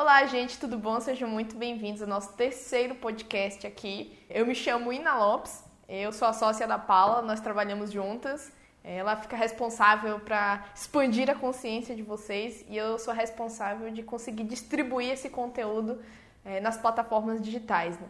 [0.00, 1.00] Olá, gente, tudo bom?
[1.00, 4.16] Sejam muito bem-vindos ao nosso terceiro podcast aqui.
[4.30, 8.52] Eu me chamo Ina Lopes, eu sou a sócia da Paula, nós trabalhamos juntas.
[8.84, 14.44] Ela fica responsável para expandir a consciência de vocês e eu sou responsável de conseguir
[14.44, 16.00] distribuir esse conteúdo
[16.44, 17.98] é, nas plataformas digitais.
[17.98, 18.06] Né?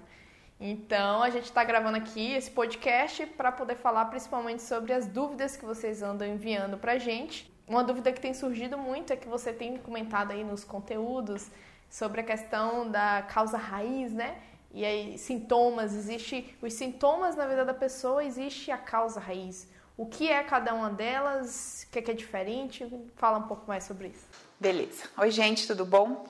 [0.60, 5.56] Então, a gente está gravando aqui esse podcast para poder falar principalmente sobre as dúvidas
[5.56, 7.50] que vocês andam enviando para a gente.
[7.66, 11.50] Uma dúvida que tem surgido muito é que você tem comentado aí nos conteúdos
[11.90, 14.36] sobre a questão da causa raiz, né?
[14.72, 19.66] E aí, sintomas, existe os sintomas na vida da pessoa, existe a causa raiz.
[19.96, 21.86] O que é cada uma delas?
[21.88, 22.86] O que é, que é diferente?
[23.16, 24.24] Fala um pouco mais sobre isso.
[24.60, 25.04] Beleza.
[25.16, 26.26] Oi, gente, tudo bom?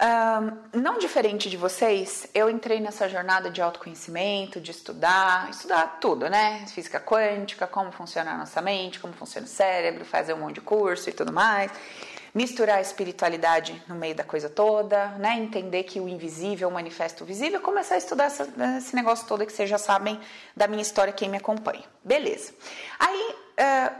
[0.00, 6.28] Um, não diferente de vocês, eu entrei nessa jornada de autoconhecimento, de estudar, estudar tudo,
[6.28, 6.66] né?
[6.66, 10.60] Física quântica, como funciona a nossa mente, como funciona o cérebro, fazer um monte de
[10.60, 11.72] curso e tudo mais
[12.34, 15.38] misturar a espiritualidade no meio da coisa toda, né?
[15.38, 19.52] Entender que o invisível manifesta o visível, começar a estudar essa, esse negócio todo que
[19.52, 20.18] vocês já sabem
[20.56, 21.84] da minha história, quem me acompanha.
[22.02, 22.52] Beleza.
[22.98, 23.94] Aí, uh,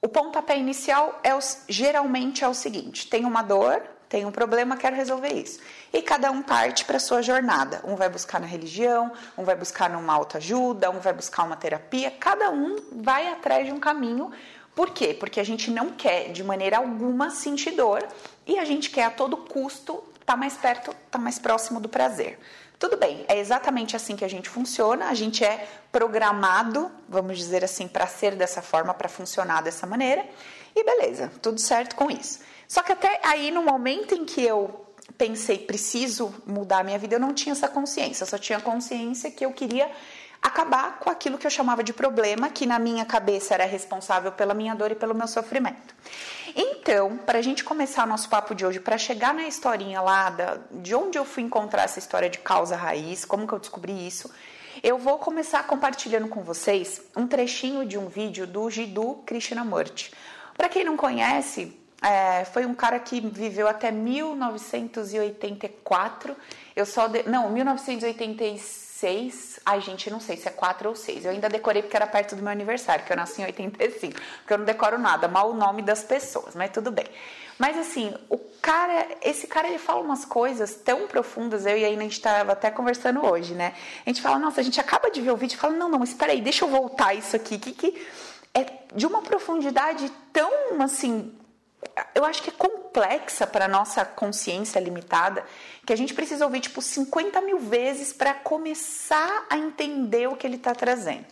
[0.00, 4.76] o pontapé inicial é o, geralmente é o seguinte: tem uma dor, tem um problema,
[4.76, 5.58] quero resolver isso.
[5.92, 7.80] E cada um parte para sua jornada.
[7.82, 12.12] Um vai buscar na religião, um vai buscar numa autoajuda, um vai buscar uma terapia.
[12.12, 14.30] Cada um vai atrás de um caminho
[14.74, 15.14] por quê?
[15.14, 18.06] Porque a gente não quer de maneira alguma sentir dor
[18.46, 21.80] e a gente quer a todo custo estar tá mais perto, estar tá mais próximo
[21.80, 22.38] do prazer.
[22.78, 27.64] Tudo bem, é exatamente assim que a gente funciona, a gente é programado, vamos dizer
[27.64, 30.26] assim, para ser dessa forma, para funcionar dessa maneira,
[30.74, 32.40] e beleza, tudo certo com isso.
[32.66, 34.84] Só que até aí, no momento em que eu
[35.16, 39.30] pensei, preciso mudar a minha vida, eu não tinha essa consciência, eu só tinha consciência
[39.30, 39.88] que eu queria
[40.44, 44.52] acabar com aquilo que eu chamava de problema, que na minha cabeça era responsável pela
[44.52, 45.94] minha dor e pelo meu sofrimento.
[46.54, 50.28] Então, para a gente começar o nosso papo de hoje, para chegar na historinha lá
[50.28, 54.06] da, de onde eu fui encontrar essa história de causa raiz, como que eu descobri
[54.06, 54.30] isso,
[54.82, 60.12] eu vou começar compartilhando com vocês um trechinho de um vídeo do Jiddu Krishnamurti.
[60.58, 66.36] Para quem não conhece, é, foi um cara que viveu até 1984.
[66.76, 69.53] Eu só de, não, 1986 seis.
[69.66, 71.24] Ai, gente, não sei se é quatro ou seis.
[71.24, 74.20] Eu ainda decorei porque era perto do meu aniversário, que eu nasci em 85.
[74.38, 77.06] Porque eu não decoro nada, mal o nome das pessoas, mas tudo bem.
[77.58, 81.88] Mas assim, o cara, esse cara ele fala umas coisas tão profundas, eu e a
[81.88, 83.74] Ina, a gente estava até conversando hoje, né?
[84.04, 86.04] A gente fala, nossa, a gente acaba de ver o vídeo e fala, não, não,
[86.04, 88.06] espera aí, deixa eu voltar isso aqui, que, que
[88.52, 90.50] é de uma profundidade tão
[90.82, 91.32] assim
[92.14, 95.44] eu acho que é complexa para nossa consciência limitada,
[95.84, 100.46] que a gente precisa ouvir tipo 50 mil vezes para começar a entender o que
[100.46, 101.26] ele está trazendo.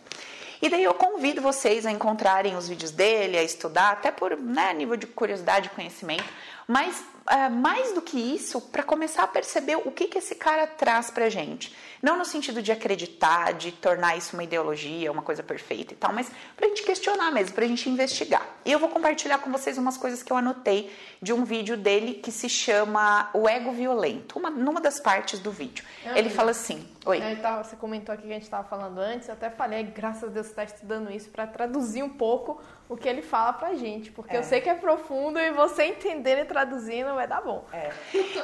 [0.61, 4.73] E daí eu convido vocês a encontrarem os vídeos dele, a estudar, até por né,
[4.73, 6.23] nível de curiosidade e conhecimento,
[6.65, 10.67] mas uh, mais do que isso, para começar a perceber o que, que esse cara
[10.67, 11.75] traz para gente.
[12.01, 16.11] Não no sentido de acreditar, de tornar isso uma ideologia, uma coisa perfeita e tal,
[16.11, 18.45] mas para a gente questionar mesmo, para a gente investigar.
[18.65, 20.91] E eu vou compartilhar com vocês umas coisas que eu anotei
[21.21, 25.51] de um vídeo dele que se chama O Ego Violento, uma, numa das partes do
[25.51, 25.85] vídeo.
[26.05, 27.19] Ah, Ele fala assim: Oi.
[27.19, 30.23] É, tava, você comentou aqui que a gente estava falando antes, eu até falei, graças
[30.23, 33.75] a Deus você está estudando isso para traduzir um pouco o que ele fala pra
[33.75, 34.39] gente, porque é.
[34.39, 37.65] eu sei que é profundo e você entendendo e traduzindo vai dar bom.
[37.71, 37.91] É.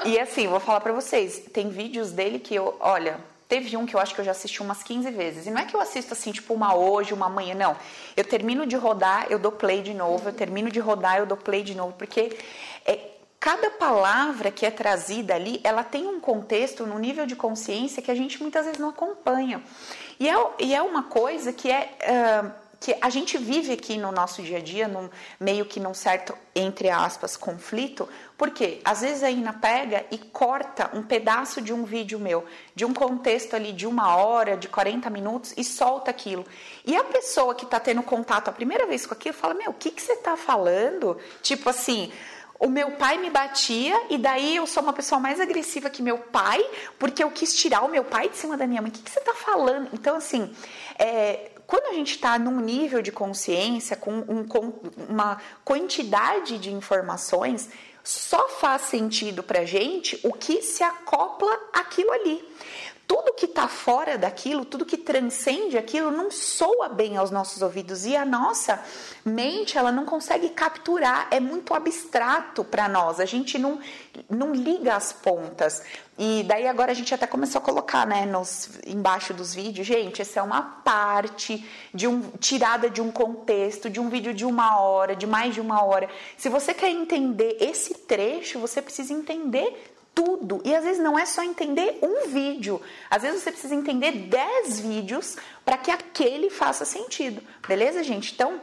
[0.05, 3.19] E assim, vou falar para vocês, tem vídeos dele que eu, olha,
[3.49, 5.47] Teve um que eu acho que eu já assisti umas 15 vezes.
[5.47, 7.75] E não é que eu assisto assim, tipo, uma hoje, uma amanhã, não.
[8.15, 11.35] Eu termino de rodar, eu dou play de novo, eu termino de rodar, eu dou
[11.35, 12.37] play de novo, porque
[12.85, 12.99] é,
[13.39, 18.11] cada palavra que é trazida ali, ela tem um contexto, no nível de consciência que
[18.11, 19.63] a gente muitas vezes não acompanha.
[20.19, 21.89] E é, e é uma coisa que é.
[22.03, 25.09] Uh, que a gente vive aqui no nosso dia a dia, num,
[25.39, 28.07] meio que num certo, entre aspas, conflito,
[28.37, 32.85] porque às vezes a Ina pega e corta um pedaço de um vídeo meu, de
[32.85, 36.45] um contexto ali de uma hora, de 40 minutos, e solta aquilo.
[36.85, 39.73] E a pessoa que está tendo contato a primeira vez com aquilo fala: Meu, o
[39.73, 41.17] que, que você está falando?
[41.41, 42.11] Tipo assim
[42.59, 46.17] o meu pai me batia e daí eu sou uma pessoa mais agressiva que meu
[46.17, 46.61] pai,
[46.99, 48.91] porque eu quis tirar o meu pai de cima da minha mãe.
[48.91, 49.87] O que, que você está falando?
[49.93, 50.53] Então, assim,
[50.97, 54.73] é, quando a gente está num nível de consciência, com, um, com
[55.07, 57.69] uma quantidade de informações,
[58.03, 62.43] só faz sentido para gente o que se acopla aquilo ali
[63.09, 68.05] tudo que está fora daquilo, tudo que transcende aquilo, não soa bem aos nossos ouvidos
[68.05, 68.79] e a nossa
[69.25, 73.19] mente ela não consegue capturar, é muito abstrato para nós.
[73.19, 73.79] A gente não,
[74.29, 75.81] não liga as pontas.
[76.19, 80.21] E daí agora a gente até começou a colocar, né, nos, embaixo dos vídeos, gente,
[80.21, 84.79] essa é uma parte de um tirada de um contexto, de um vídeo de uma
[84.81, 86.07] hora, de mais de uma hora.
[86.37, 90.61] Se você quer entender esse trecho, você precisa entender tudo.
[90.63, 92.81] E às vezes não é só entender um vídeo.
[93.09, 97.41] Às vezes você precisa entender 10 vídeos para que aquele faça sentido.
[97.67, 98.33] Beleza, gente?
[98.33, 98.61] Então,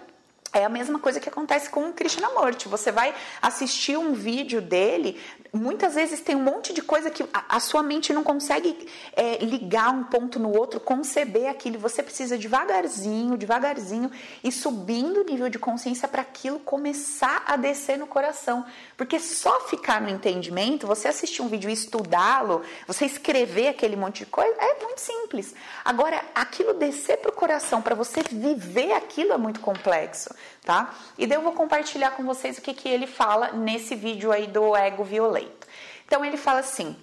[0.53, 2.69] é a mesma coisa que acontece com o Krishnamurti.
[2.69, 5.21] Você vai assistir um vídeo dele,
[5.53, 9.39] muitas vezes tem um monte de coisa que a, a sua mente não consegue é,
[9.39, 11.79] ligar um ponto no outro, conceber aquilo.
[11.79, 14.11] Você precisa devagarzinho, devagarzinho
[14.43, 18.65] e subindo o nível de consciência para aquilo começar a descer no coração.
[18.97, 24.21] Porque só ficar no entendimento, você assistir um vídeo e estudá-lo, você escrever aquele monte
[24.21, 25.55] de coisa, é muito simples.
[25.85, 30.31] Agora, aquilo descer para o coração, para você viver aquilo é muito complexo,
[30.65, 30.95] tá?
[31.17, 34.47] E daí eu vou compartilhar com vocês o que, que ele fala nesse vídeo aí
[34.47, 35.67] do ego violento.
[36.07, 36.97] Então, ele fala assim,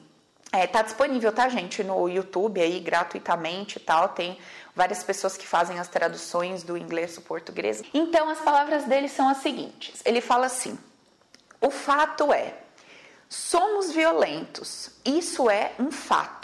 [0.51, 4.37] é, tá disponível, tá, gente, no YouTube aí, gratuitamente e tal, tem
[4.75, 7.83] várias pessoas que fazem as traduções do inglês para o português.
[7.93, 10.01] Então, as palavras dele são as seguintes.
[10.05, 10.77] Ele fala assim,
[11.59, 12.55] o fato é,
[13.27, 14.91] somos violentos.
[15.03, 16.42] Isso é um fato.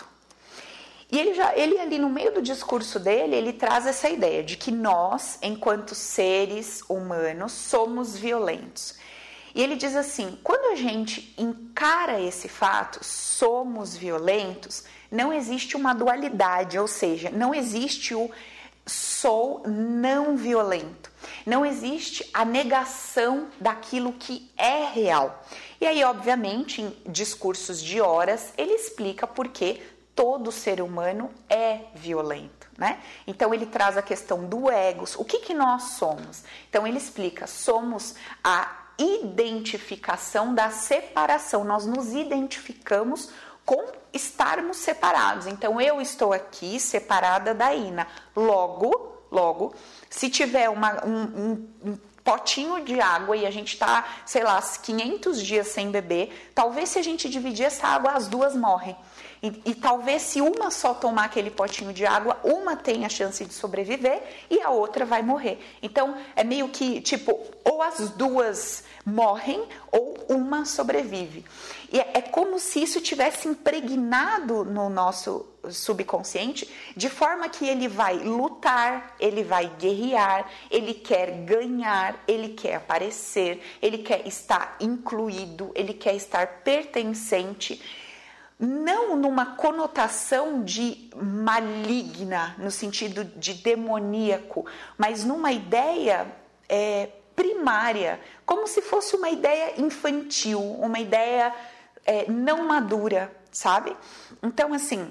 [1.11, 4.55] E ele já, ele ali no meio do discurso dele, ele traz essa ideia de
[4.55, 8.95] que nós, enquanto seres humanos, somos violentos.
[9.55, 15.93] E ele diz assim: quando a gente encara esse fato, somos violentos, não existe uma
[15.93, 18.29] dualidade, ou seja, não existe o
[18.89, 21.11] sou não violento.
[21.45, 25.43] Não existe a negação daquilo que é real.
[25.79, 29.81] E aí, obviamente, em discursos de horas, ele explica por que
[30.19, 33.01] todo ser humano é violento, né?
[33.25, 35.15] Então ele traz a questão do egos.
[35.15, 36.43] O que que nós somos?
[36.69, 41.63] Então ele explica: somos a identificação da separação.
[41.63, 43.29] Nós nos identificamos
[43.65, 43.81] com
[44.11, 45.47] estarmos separados.
[45.47, 48.05] Então eu estou aqui separada da Ina.
[48.35, 49.73] Logo, logo,
[50.09, 54.61] se tiver uma, um, um, um potinho de água e a gente está, sei lá,
[54.61, 58.97] 500 dias sem beber, talvez se a gente dividir essa água, as duas morrem.
[59.41, 63.43] E, e, talvez se uma só tomar aquele potinho de água, uma tenha a chance
[63.45, 65.59] de sobreviver e a outra vai morrer.
[65.81, 71.45] Então é meio que tipo, ou as duas morrem ou uma sobrevive.
[71.91, 77.87] E é, é como se isso tivesse impregnado no nosso subconsciente, de forma que ele
[77.87, 85.71] vai lutar, ele vai guerrear, ele quer ganhar, ele quer aparecer, ele quer estar incluído,
[85.75, 87.81] ele quer estar pertencente
[88.59, 94.65] não numa conotação de maligna, no sentido de demoníaco,
[94.97, 96.27] mas numa ideia
[96.67, 101.55] é, primária, como se fosse uma ideia infantil, uma ideia
[102.05, 103.95] é, não madura, sabe?
[104.43, 105.09] Então, assim,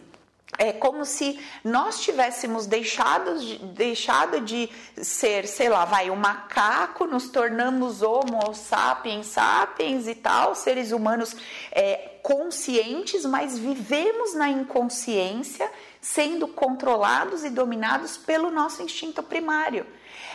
[0.56, 3.38] é como se nós tivéssemos deixado,
[3.74, 10.54] deixado de ser, sei lá, vai, um macaco, nos tornamos homo sapiens sapiens e tal,
[10.54, 11.36] seres humanos
[11.70, 19.86] é, conscientes, mas vivemos na inconsciência, sendo controlados e dominados pelo nosso instinto primário.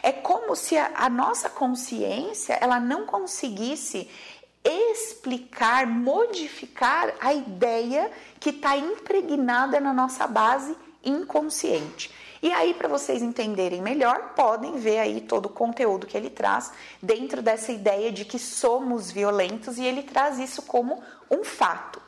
[0.02, 4.10] É como se a, a nossa consciência ela não conseguisse
[4.64, 12.10] explicar, modificar a ideia que está impregnada na nossa base inconsciente.
[12.42, 16.72] E aí, para vocês entenderem melhor, podem ver aí todo o conteúdo que ele traz
[17.02, 21.02] dentro dessa ideia de que somos violentos e ele traz isso como
[21.32, 22.02] um fato.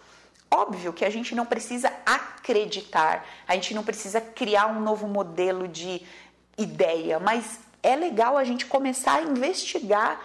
[0.52, 5.68] Óbvio que a gente não precisa acreditar, a gente não precisa criar um novo modelo
[5.68, 6.02] de
[6.58, 10.20] ideia, mas é legal a gente começar a investigar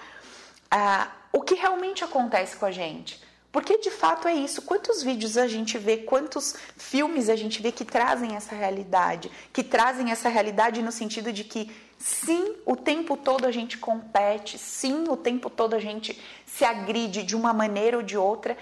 [0.71, 3.21] ah, o que realmente acontece com a gente.
[3.53, 4.63] Porque de fato é isso.
[4.63, 9.31] Quantos vídeos a gente vê, quantos filmes a gente vê que trazem essa realidade?
[9.53, 14.57] Que trazem essa realidade no sentido de que sim, o tempo todo a gente compete,
[14.57, 18.57] sim, o tempo todo a gente se agride de uma maneira ou de outra.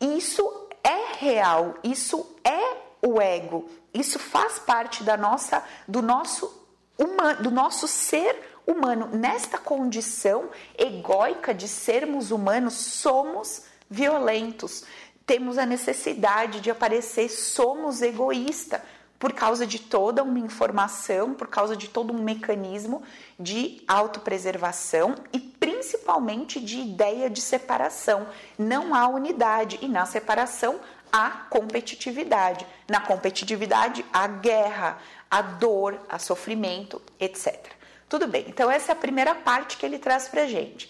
[0.00, 6.62] Isso é real, isso é o ego, isso faz parte da nossa, do nosso
[6.98, 9.08] humano, do nosso ser humano.
[9.12, 14.84] Nesta condição egóica de sermos humanos, somos violentos.
[15.26, 18.80] Temos a necessidade de aparecer, somos egoístas
[19.22, 23.04] por causa de toda uma informação, por causa de todo um mecanismo
[23.38, 28.26] de autopreservação e principalmente de ideia de separação.
[28.58, 30.80] Não há unidade e na separação
[31.12, 32.66] há competitividade.
[32.88, 34.98] Na competitividade há guerra,
[35.30, 37.81] há dor, há sofrimento, etc.
[38.12, 40.86] Tudo bem, então essa é a primeira parte que ele traz para gente.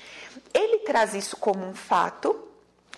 [0.53, 2.37] Ele traz isso como um fato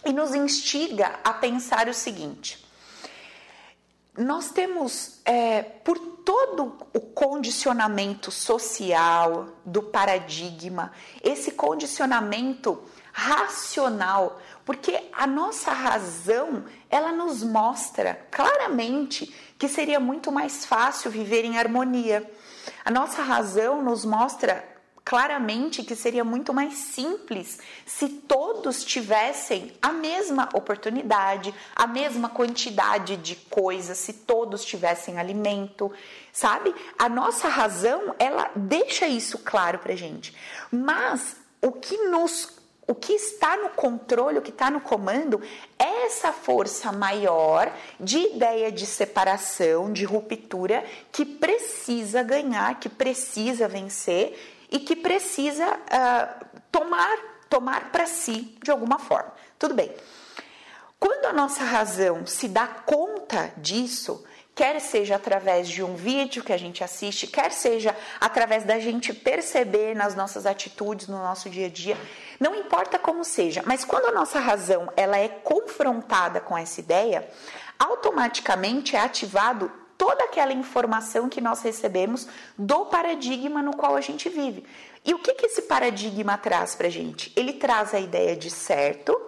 [0.02, 2.66] e nos instiga a pensar o seguinte:
[4.16, 10.90] nós temos, é, por todo o condicionamento social, do paradigma,
[11.22, 20.64] esse condicionamento racional, Porque a nossa razão, ela nos mostra claramente que seria muito mais
[20.64, 22.26] fácil viver em harmonia.
[22.84, 29.92] A nossa razão nos mostra claramente que seria muito mais simples se todos tivessem a
[29.92, 35.92] mesma oportunidade, a mesma quantidade de coisas, se todos tivessem alimento,
[36.32, 36.74] sabe?
[36.98, 40.34] A nossa razão, ela deixa isso claro pra gente.
[40.72, 45.40] Mas o que nos o que está no controle, o que está no comando,
[45.78, 53.66] é essa força maior de ideia de separação, de ruptura, que precisa ganhar, que precisa
[53.66, 57.16] vencer e que precisa uh, tomar,
[57.48, 59.32] tomar para si de alguma forma.
[59.58, 59.90] Tudo bem.
[60.98, 64.24] Quando a nossa razão se dá conta disso,
[64.54, 69.12] quer seja através de um vídeo que a gente assiste, quer seja através da gente
[69.12, 71.96] perceber nas nossas atitudes, no nosso dia a dia,
[72.38, 77.28] não importa como seja, mas quando a nossa razão ela é confrontada com essa ideia,
[77.78, 84.28] automaticamente é ativado toda aquela informação que nós recebemos do paradigma no qual a gente
[84.28, 84.64] vive.
[85.04, 87.32] E o que, que esse paradigma traz para gente?
[87.36, 89.20] Ele traz a ideia de certo,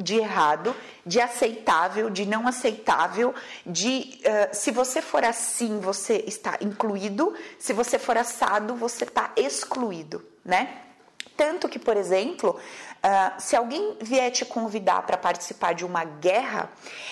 [0.00, 3.34] de errado, de aceitável, de não aceitável,
[3.66, 9.32] de uh, se você for assim, você está incluído, se você for assado, você está
[9.36, 10.76] excluído, né?
[11.36, 12.58] Tanto que, por exemplo,
[13.04, 16.70] uh, se alguém vier te convidar para participar de uma guerra,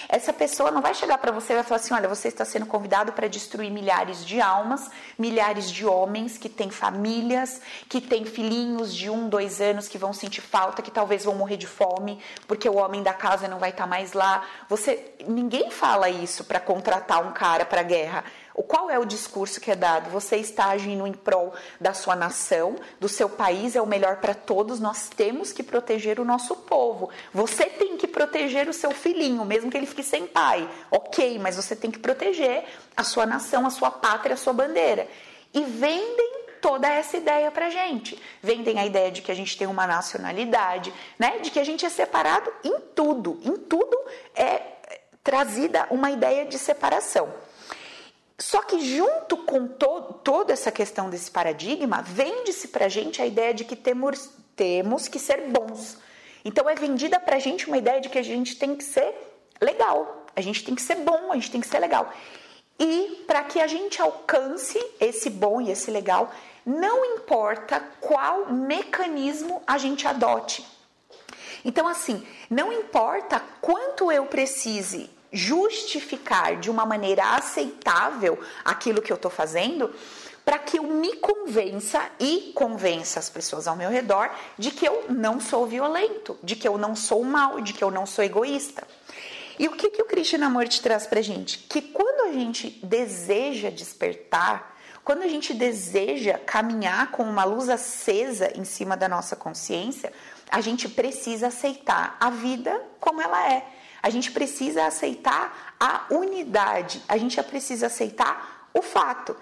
[0.09, 2.67] essa pessoa não vai chegar para você e vai falar assim: olha, você está sendo
[2.67, 8.95] convidado para destruir milhares de almas, milhares de homens que têm famílias, que têm filhinhos
[8.95, 12.69] de um, dois anos que vão sentir falta, que talvez vão morrer de fome, porque
[12.69, 14.45] o homem da casa não vai estar tá mais lá.
[14.69, 18.25] Você, ninguém fala isso para contratar um cara para guerra.
[18.67, 20.11] Qual é o discurso que é dado?
[20.11, 24.35] Você está agindo em prol da sua nação, do seu país, é o melhor para
[24.35, 24.81] todos.
[24.81, 27.11] Nós temos que proteger o nosso povo.
[27.33, 30.69] Você tem que proteger o seu filhinho, mesmo que ele fique sem pai.
[30.91, 32.65] Ok, mas você tem que proteger
[32.97, 35.09] a sua nação, a sua pátria, a sua bandeira.
[35.55, 38.21] E vendem toda essa ideia pra gente.
[38.43, 41.39] Vendem a ideia de que a gente tem uma nacionalidade, né?
[41.39, 43.39] De que a gente é separado em tudo.
[43.45, 43.97] Em tudo
[44.35, 44.61] é
[45.23, 47.33] trazida uma ideia de separação.
[48.39, 53.27] Só que junto com to toda essa questão desse paradigma, vende-se para a gente a
[53.27, 55.99] ideia de que temos, temos que ser bons.
[56.45, 59.13] Então é vendida para a gente uma ideia de que a gente tem que ser
[59.61, 62.13] legal, a gente tem que ser bom, a gente tem que ser legal.
[62.79, 66.33] E para que a gente alcance esse bom e esse legal,
[66.65, 70.65] não importa qual mecanismo a gente adote.
[71.65, 79.17] Então, assim, não importa quanto eu precise justificar de uma maneira aceitável aquilo que eu
[79.17, 79.93] estou fazendo,
[80.45, 85.05] para que eu me convença e convença as pessoas ao meu redor de que eu
[85.11, 88.87] não sou violento, de que eu não sou mal, de que eu não sou egoísta.
[89.59, 91.59] E o que, que o Krishnamurti traz para gente?
[91.59, 98.53] Que quando a gente deseja despertar, quando a gente deseja caminhar com uma luz acesa
[98.55, 100.13] em cima da nossa consciência,
[100.51, 103.67] a gente precisa aceitar a vida como ela é
[104.03, 109.37] a gente precisa aceitar a unidade, a gente precisa aceitar o fato.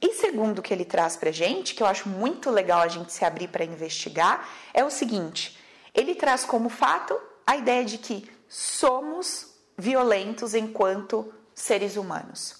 [0.00, 3.12] E segundo o que ele traz para gente, que eu acho muito legal a gente
[3.12, 5.58] se abrir para investigar, é o seguinte:
[5.94, 12.56] ele traz como fato a ideia de que somos violentos enquanto seres humanos.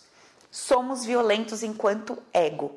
[0.50, 2.74] Somos violentos enquanto ego,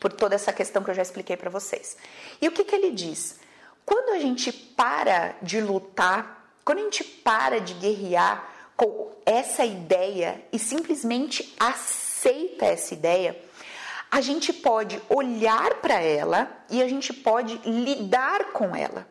[0.00, 1.96] por toda essa questão que eu já expliquei para vocês.
[2.40, 3.38] E o que, que ele diz?
[3.84, 8.44] Quando a gente para de lutar quando a gente para de guerrear
[8.76, 13.40] com essa ideia e simplesmente aceita essa ideia,
[14.10, 19.06] a gente pode olhar para ela e a gente pode lidar com ela.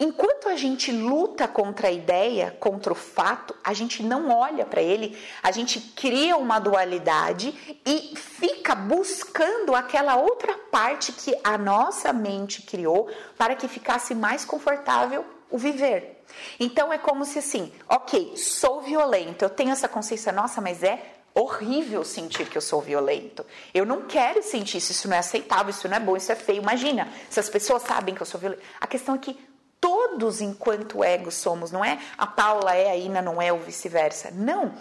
[0.00, 4.80] Enquanto a gente luta contra a ideia, contra o fato, a gente não olha para
[4.80, 12.10] ele, a gente cria uma dualidade e fica buscando aquela outra parte que a nossa
[12.10, 16.24] mente criou para que ficasse mais confortável o viver.
[16.58, 21.00] Então é como se assim, ok, sou violento, eu tenho essa consciência, nossa, mas é
[21.32, 23.46] horrível sentir que eu sou violento.
[23.72, 26.34] Eu não quero sentir isso, isso não é aceitável, isso não é bom, isso é
[26.34, 26.60] feio.
[26.60, 28.62] Imagina, se as pessoas sabem que eu sou violento.
[28.80, 29.38] A questão é que
[29.80, 34.32] todos, enquanto ego, somos, não é a Paula é, a Ina não é, ou vice-versa.
[34.32, 34.74] Não.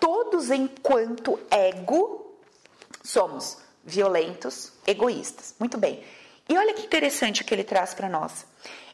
[0.00, 2.34] Todos, enquanto ego,
[3.04, 5.54] somos violentos, egoístas.
[5.58, 6.02] Muito bem.
[6.48, 8.46] E olha que interessante o que ele traz para nós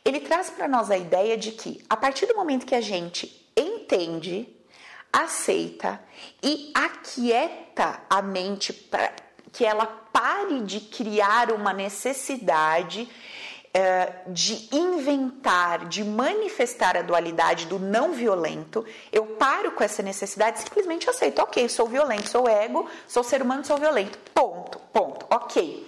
[0.04, 3.50] ele traz para nós a ideia de que a partir do momento que a gente
[3.56, 4.48] entende,
[5.12, 6.00] aceita
[6.42, 9.12] e aquieta a mente para
[9.52, 13.08] que ela pare de criar uma necessidade
[13.74, 20.58] uh, de inventar, de manifestar a dualidade do não violento, eu paro com essa necessidade,
[20.58, 25.86] simplesmente aceito, ok, sou violento, sou ego, sou ser humano, sou violento, ponto, ponto, ok.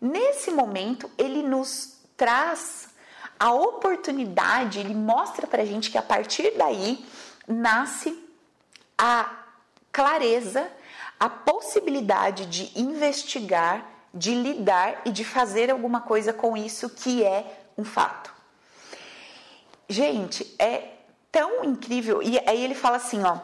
[0.00, 2.88] Nesse momento, ele nos traz
[3.38, 7.04] a oportunidade, ele mostra pra gente que a partir daí
[7.46, 8.18] nasce
[8.96, 9.30] a
[9.92, 10.70] clareza,
[11.18, 17.66] a possibilidade de investigar, de lidar e de fazer alguma coisa com isso que é
[17.76, 18.32] um fato.
[19.88, 20.94] Gente, é
[21.30, 22.22] tão incrível.
[22.22, 23.38] E aí ele fala assim, ó,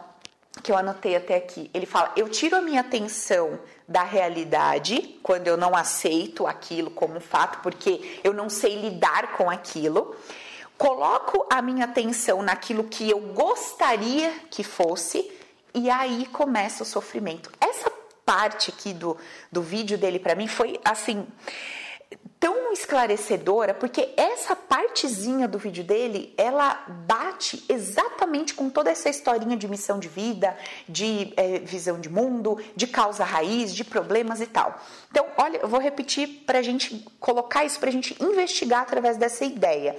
[0.62, 1.70] que eu anotei até aqui.
[1.72, 7.20] Ele fala: "Eu tiro a minha atenção da realidade quando eu não aceito aquilo como
[7.20, 10.14] fato, porque eu não sei lidar com aquilo.
[10.78, 15.30] Coloco a minha atenção naquilo que eu gostaria que fosse
[15.74, 17.50] e aí começa o sofrimento.
[17.60, 17.90] Essa
[18.24, 19.16] parte aqui do,
[19.50, 21.26] do vídeo dele para mim foi assim
[22.40, 29.58] tão esclarecedora, porque essa partezinha do vídeo dele, ela bate exatamente com toda essa historinha
[29.58, 30.56] de missão de vida,
[30.88, 34.80] de é, visão de mundo, de causa raiz, de problemas e tal.
[35.10, 39.18] Então, olha, eu vou repetir para a gente colocar isso, para a gente investigar através
[39.18, 39.94] dessa ideia.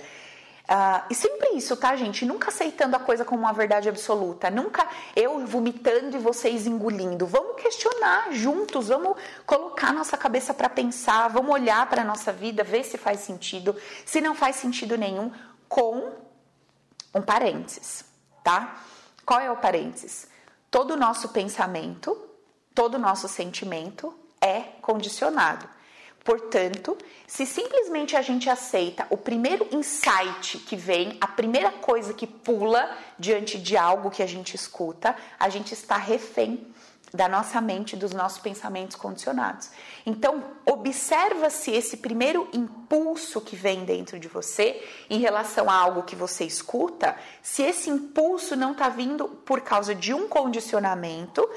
[0.71, 2.25] Uh, e sempre isso, tá, gente?
[2.25, 4.49] Nunca aceitando a coisa como uma verdade absoluta.
[4.49, 7.27] Nunca eu vomitando e vocês engolindo.
[7.27, 12.85] Vamos questionar juntos, vamos colocar nossa cabeça para pensar, vamos olhar para nossa vida, ver
[12.85, 13.75] se faz sentido.
[14.05, 15.29] Se não faz sentido nenhum,
[15.67, 16.13] com
[17.13, 18.05] um parênteses,
[18.41, 18.77] tá?
[19.25, 20.29] Qual é o parênteses?
[20.69, 22.17] Todo o nosso pensamento,
[22.73, 25.67] todo o nosso sentimento é condicionado.
[26.23, 32.27] Portanto, se simplesmente a gente aceita o primeiro insight que vem, a primeira coisa que
[32.27, 36.67] pula diante de algo que a gente escuta, a gente está refém
[37.13, 39.69] da nossa mente, dos nossos pensamentos condicionados.
[40.05, 46.03] Então, observa se esse primeiro impulso que vem dentro de você em relação a algo
[46.03, 51.47] que você escuta, se esse impulso não está vindo por causa de um condicionamento,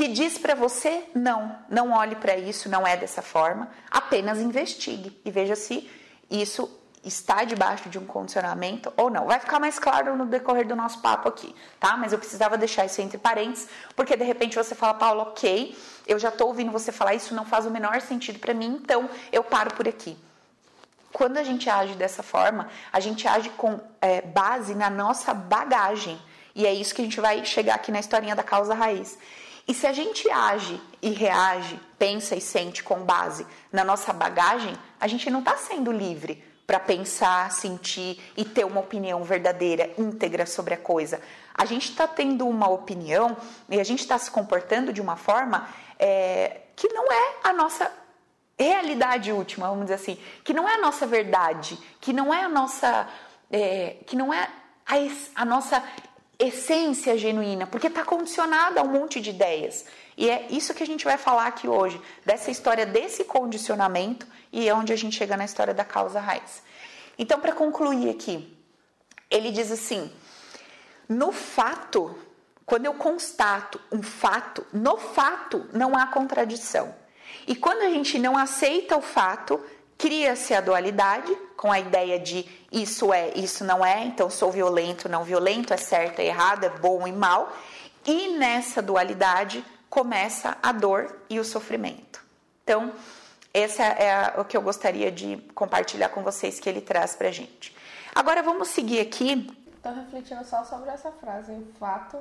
[0.00, 5.20] que diz para você não, não olhe para isso, não é dessa forma, apenas investigue
[5.26, 5.90] e veja se
[6.30, 6.70] isso
[7.04, 9.26] está debaixo de um condicionamento ou não.
[9.26, 11.98] Vai ficar mais claro no decorrer do nosso papo aqui, tá?
[11.98, 16.18] Mas eu precisava deixar isso entre parênteses, porque de repente você fala, Paulo, ok, eu
[16.18, 19.44] já estou ouvindo você falar isso, não faz o menor sentido para mim, então eu
[19.44, 20.16] paro por aqui.
[21.12, 26.18] Quando a gente age dessa forma, a gente age com é, base na nossa bagagem.
[26.54, 29.18] E é isso que a gente vai chegar aqui na historinha da causa raiz.
[29.70, 34.76] E se a gente age e reage, pensa e sente com base na nossa bagagem,
[34.98, 40.44] a gente não está sendo livre para pensar, sentir e ter uma opinião verdadeira, íntegra
[40.44, 41.22] sobre a coisa.
[41.54, 43.36] A gente está tendo uma opinião
[43.68, 45.68] e a gente está se comportando de uma forma
[46.00, 47.92] é, que não é a nossa
[48.58, 52.48] realidade última, vamos dizer assim, que não é a nossa verdade, que não é a
[52.48, 53.08] nossa,
[53.48, 54.50] é, que não é
[54.84, 55.80] a, a nossa
[56.40, 59.84] essência genuína, porque está condicionada a um monte de ideias.
[60.16, 64.68] E é isso que a gente vai falar aqui hoje, dessa história desse condicionamento e
[64.68, 66.62] é onde a gente chega na história da causa raiz.
[67.18, 68.56] Então, para concluir aqui,
[69.30, 70.10] ele diz assim:
[71.08, 72.16] no fato,
[72.64, 76.94] quando eu constato um fato, no fato não há contradição.
[77.46, 79.60] E quando a gente não aceita o fato,
[80.00, 85.10] cria-se a dualidade com a ideia de isso é, isso não é, então sou violento,
[85.10, 87.52] não violento, é certo, é errado, é bom e mal.
[88.06, 92.24] E nessa dualidade começa a dor e o sofrimento.
[92.64, 92.92] Então,
[93.52, 97.76] esse é o que eu gostaria de compartilhar com vocês que ele traz pra gente.
[98.14, 99.54] Agora vamos seguir aqui.
[99.76, 101.52] Estou refletindo só sobre essa frase.
[101.52, 102.16] O fato,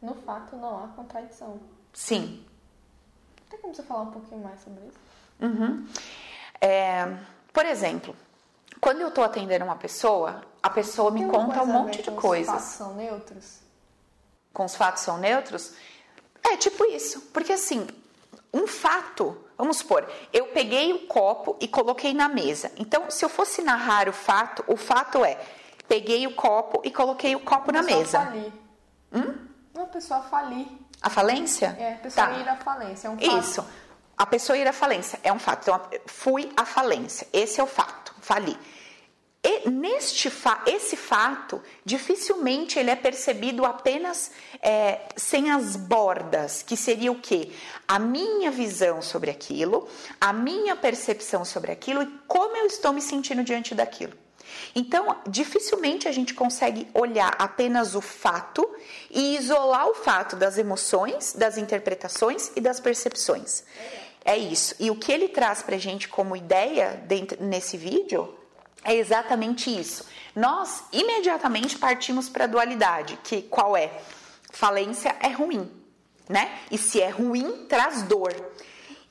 [0.00, 1.58] no fato não há contradição.
[1.92, 2.44] Sim.
[3.50, 4.98] Tem como você falar um pouquinho mais sobre isso?
[5.40, 5.86] Uhum.
[6.60, 7.06] É,
[7.52, 8.14] por exemplo,
[8.80, 12.54] quando eu estou atendendo uma pessoa, a pessoa me conta um monte de coisas.
[12.54, 13.58] Os fatos são neutros?
[14.52, 15.74] Com os fatos são neutros?
[16.42, 17.20] É tipo isso.
[17.32, 17.86] Porque assim,
[18.52, 22.70] um fato, vamos supor, eu peguei o copo e coloquei na mesa.
[22.76, 25.38] Então, se eu fosse narrar o fato, o fato é:
[25.88, 28.20] peguei o copo e coloquei o copo na mesa.
[28.20, 28.52] Falir.
[29.12, 29.34] Hum?
[29.74, 30.66] Uma pessoa falir.
[31.02, 31.76] A falência?
[31.78, 32.32] É, a pessoa tá.
[32.32, 33.08] ir à falência.
[33.08, 33.38] É um fato.
[33.38, 33.66] Isso.
[34.16, 35.62] A pessoa ir à falência é um fato.
[35.62, 37.26] Então, fui à falência.
[37.32, 38.14] Esse é o fato.
[38.20, 38.56] Fali.
[39.48, 46.76] E neste fa esse fato, dificilmente ele é percebido apenas é, sem as bordas, que
[46.76, 47.52] seria o quê?
[47.86, 49.88] A minha visão sobre aquilo,
[50.20, 54.14] a minha percepção sobre aquilo e como eu estou me sentindo diante daquilo.
[54.74, 58.68] Então, dificilmente a gente consegue olhar apenas o fato
[59.10, 63.62] e isolar o fato das emoções, das interpretações e das percepções.
[64.26, 64.74] É isso.
[64.80, 68.36] E o que ele traz pra gente como ideia dentro, nesse vídeo
[68.82, 70.04] é exatamente isso.
[70.34, 73.88] Nós imediatamente partimos para a dualidade, que qual é?
[74.50, 75.70] Falência é ruim,
[76.28, 76.58] né?
[76.72, 78.34] E se é ruim, traz dor.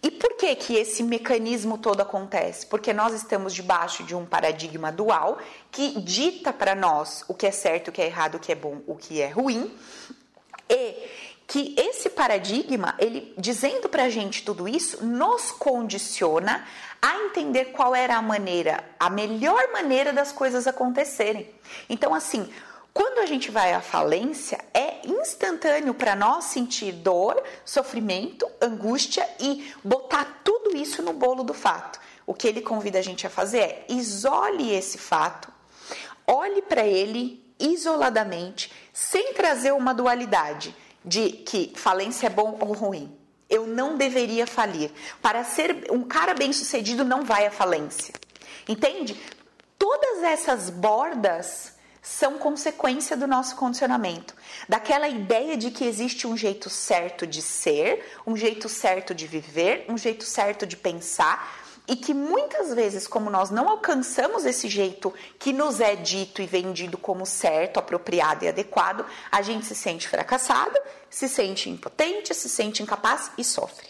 [0.04, 2.66] E por que que esse mecanismo todo acontece?
[2.66, 5.40] Porque nós estamos debaixo de um paradigma dual
[5.72, 8.56] que dita para nós o que é certo, o que é errado, o que é
[8.56, 9.74] bom, o que é ruim.
[10.70, 16.66] E que esse paradigma, ele dizendo para a gente tudo isso, nos condiciona
[17.02, 21.50] a entender qual era a maneira, a melhor maneira das coisas acontecerem.
[21.88, 22.50] Então, assim,
[22.92, 29.72] quando a gente vai à falência, é instantâneo para nós sentir dor, sofrimento, angústia e
[29.84, 32.00] botar tudo isso no bolo do fato.
[32.26, 35.54] O que ele convida a gente a fazer é isole esse fato,
[36.26, 40.76] olhe para ele isoladamente, sem trazer uma dualidade
[41.06, 43.16] de que falência é bom ou ruim.
[43.50, 44.92] Eu não deveria falir.
[45.22, 48.14] Para ser um cara bem-sucedido, não vai à falência.
[48.68, 49.20] Entende?
[49.78, 54.36] Todas essas bordas são consequência do nosso condicionamento,
[54.70, 59.86] daquela ideia de que existe um jeito certo de ser, um jeito certo de viver,
[59.90, 65.14] um jeito certo de pensar, e que muitas vezes, como nós não alcançamos esse jeito
[65.38, 70.08] que nos é dito e vendido como certo, apropriado e adequado, a gente se sente
[70.08, 70.78] fracassado,
[71.10, 73.88] se sente impotente, se sente incapaz e sofre.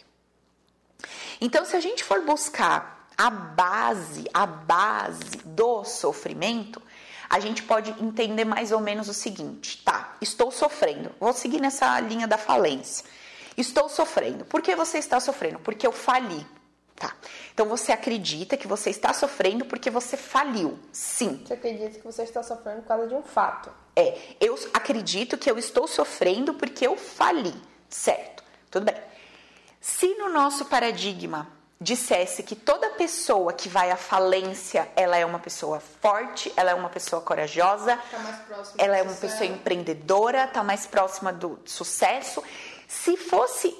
[1.39, 6.81] Então, se a gente for buscar a base, a base do sofrimento,
[7.29, 11.99] a gente pode entender mais ou menos o seguinte: tá, estou sofrendo, vou seguir nessa
[11.99, 13.05] linha da falência.
[13.57, 14.43] Estou sofrendo.
[14.43, 15.59] Por que você está sofrendo?
[15.59, 16.45] Porque eu fali.
[16.95, 17.13] Tá.
[17.55, 20.77] Então você acredita que você está sofrendo porque você faliu.
[20.91, 21.41] Sim.
[21.47, 23.71] Você acredita que você está sofrendo por causa de um fato.
[23.95, 27.55] É, eu acredito que eu estou sofrendo porque eu fali.
[27.89, 28.43] Certo.
[28.69, 28.95] Tudo bem.
[29.79, 31.47] Se no nosso paradigma
[31.79, 36.73] dissesse que toda pessoa que vai à falência, ela é uma pessoa forte, ela é
[36.73, 42.43] uma pessoa corajosa, tá ela é uma pessoa empreendedora, está mais próxima do sucesso.
[42.85, 43.73] Se fosse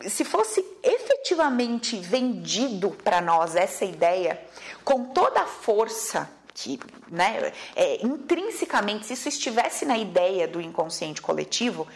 [0.00, 4.40] se fosse efetivamente vendido para nós essa ideia
[4.84, 6.78] com toda a força que,
[7.08, 11.86] né, é, intrinsecamente, se isso estivesse na ideia do inconsciente coletivo,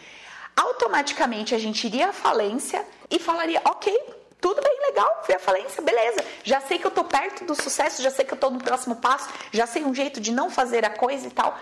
[0.55, 3.97] automaticamente a gente iria à falência e falaria, ok,
[4.41, 6.23] tudo bem, legal, fui à falência, beleza.
[6.43, 8.95] Já sei que eu tô perto do sucesso, já sei que eu tô no próximo
[8.97, 11.57] passo, já sei um jeito de não fazer a coisa e tal.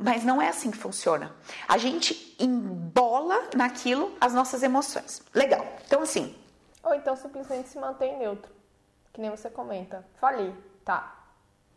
[0.00, 1.30] Mas não é assim que funciona.
[1.68, 5.22] A gente embola naquilo as nossas emoções.
[5.34, 5.64] Legal.
[5.86, 6.34] Então, assim.
[6.82, 8.50] Ou então simplesmente se mantém neutro.
[9.12, 10.06] Que nem você comenta.
[10.18, 11.16] Falei, tá.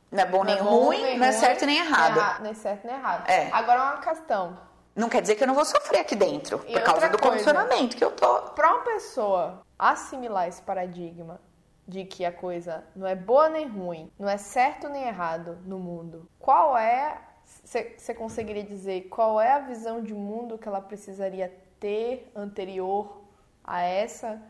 [0.10, 2.16] Não é bom não nem é bom, ruim, nem não é certo nem errado.
[2.16, 3.28] Não é, nem certo nem errado.
[3.28, 3.50] É.
[3.52, 4.58] Agora uma questão.
[4.96, 7.32] Não quer dizer que eu não vou sofrer aqui dentro, e por causa do coisa,
[7.32, 8.42] condicionamento que eu tô.
[8.52, 11.42] Para uma pessoa assimilar esse paradigma
[11.88, 15.80] de que a coisa não é boa nem ruim, não é certo nem errado no
[15.80, 17.20] mundo, qual é.
[17.64, 23.24] Você conseguiria dizer qual é a visão de mundo que ela precisaria ter anterior
[23.64, 24.42] a essa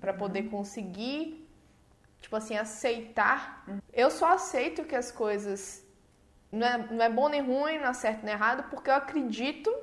[0.00, 0.50] para poder uhum.
[0.50, 1.48] conseguir,
[2.20, 3.64] tipo assim, aceitar?
[3.68, 3.78] Uhum.
[3.92, 5.84] Eu só aceito que as coisas
[6.50, 9.74] não é, não é bom nem ruim, não é certo nem errado, porque eu acredito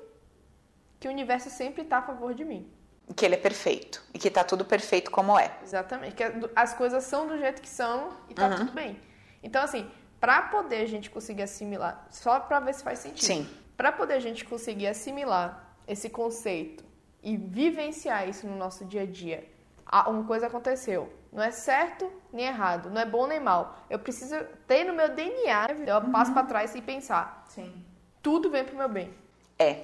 [1.00, 2.70] que o universo sempre está a favor de mim.
[3.16, 4.04] Que ele é perfeito.
[4.14, 5.56] E que está tudo perfeito como é.
[5.64, 6.16] Exatamente.
[6.16, 6.24] Que
[6.56, 8.56] as coisas são do jeito que são e está uhum.
[8.56, 9.00] tudo bem.
[9.44, 13.25] Então, assim, para poder a gente conseguir assimilar, só para ver se faz sentido.
[13.25, 13.49] Sim.
[13.75, 16.84] Para poder a gente conseguir assimilar esse conceito
[17.21, 19.47] e vivenciar isso no nosso dia a dia,
[20.08, 21.12] uma coisa aconteceu.
[21.32, 23.78] Não é certo nem errado, não é bom nem mal.
[23.89, 26.12] Eu preciso ter no meu DNA, eu uhum.
[26.12, 27.43] passo para trás e pensar.
[27.49, 27.86] Sim.
[28.21, 29.13] Tudo vem pro meu bem.
[29.58, 29.78] É.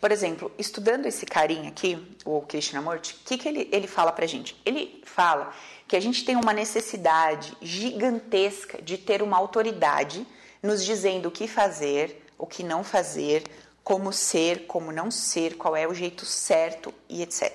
[0.00, 4.26] Por exemplo, estudando esse carinha aqui, o Krishnamurti, o que, que ele, ele fala pra
[4.26, 4.60] gente?
[4.64, 5.54] Ele fala
[5.86, 10.26] que a gente tem uma necessidade gigantesca de ter uma autoridade
[10.62, 13.44] nos dizendo o que fazer, o que não fazer,
[13.84, 17.52] como ser, como não ser, qual é o jeito certo e etc.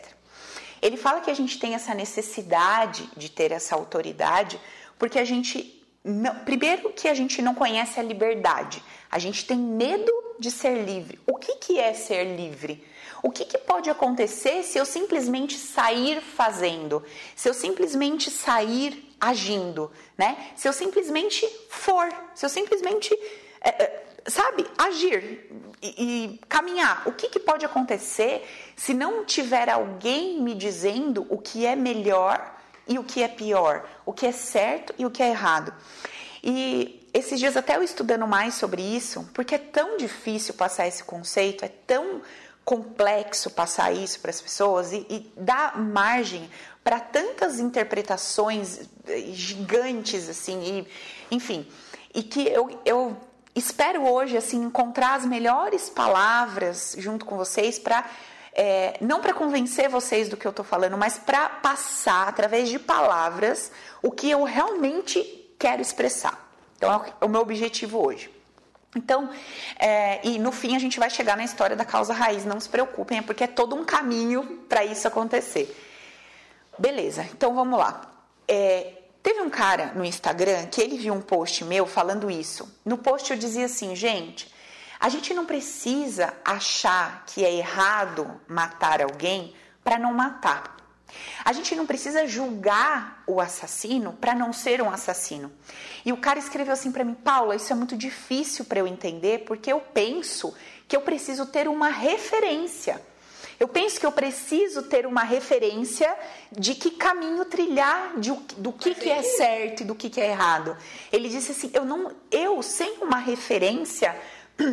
[0.82, 4.60] Ele fala que a gente tem essa necessidade de ter essa autoridade
[4.98, 5.74] porque a gente.
[6.04, 10.84] Não, primeiro, que a gente não conhece a liberdade, a gente tem medo de ser
[10.84, 11.20] livre.
[11.26, 12.84] O que, que é ser livre?
[13.24, 17.04] O que, que pode acontecer se eu simplesmente sair fazendo?
[17.36, 20.52] Se eu simplesmente sair agindo, né?
[20.56, 23.13] Se eu simplesmente for, se eu simplesmente,
[23.62, 25.50] é, é sabe, agir
[25.82, 25.88] e,
[26.36, 27.08] e caminhar.
[27.08, 32.56] O que, que pode acontecer se não tiver alguém me dizendo o que é melhor
[32.88, 35.74] e o que é pior, o que é certo e o que é errado?
[36.43, 41.04] E esses dias até eu estudando mais sobre isso, porque é tão difícil passar esse
[41.04, 42.22] conceito, é tão
[42.63, 46.50] complexo passar isso para as pessoas e, e dá margem
[46.84, 48.82] para tantas interpretações
[49.32, 50.62] gigantes assim,
[51.32, 51.65] e, enfim.
[52.13, 53.15] e que eu, eu
[53.56, 58.06] espero hoje assim encontrar as melhores palavras junto com vocês para
[58.54, 62.80] é, não para convencer vocês do que eu estou falando, mas para passar através de
[62.80, 65.22] palavras o que eu realmente
[65.60, 66.47] quero expressar.
[66.78, 68.32] Então é o meu objetivo hoje.
[68.96, 69.30] Então,
[69.78, 72.70] é, e no fim a gente vai chegar na história da causa raiz, não se
[72.70, 75.76] preocupem, é porque é todo um caminho para isso acontecer.
[76.80, 78.02] Beleza, então vamos lá.
[78.48, 82.80] É, teve um cara no Instagram que ele viu um post meu falando isso.
[82.86, 84.52] No post eu dizia assim, gente,
[85.00, 90.77] a gente não precisa achar que é errado matar alguém para não matar.
[91.43, 95.52] A gente não precisa julgar o assassino para não ser um assassino.
[96.06, 99.46] E o cara escreveu assim para mim, Paula, isso é muito difícil para eu entender,
[99.46, 100.54] porque eu penso
[100.88, 103.02] que eu preciso ter uma referência.
[103.60, 106.15] Eu penso que eu preciso ter uma referência
[106.52, 110.30] de que caminho trilhar, de, do que, que é certo e do que, que é
[110.30, 110.78] errado.
[111.12, 114.15] Ele disse assim: eu não, eu sem uma referência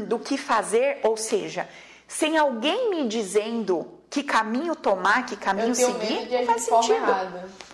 [0.07, 1.69] do que fazer, ou seja,
[2.15, 7.05] sem alguém me dizendo que caminho tomar, que caminho seguir, não faz sentido.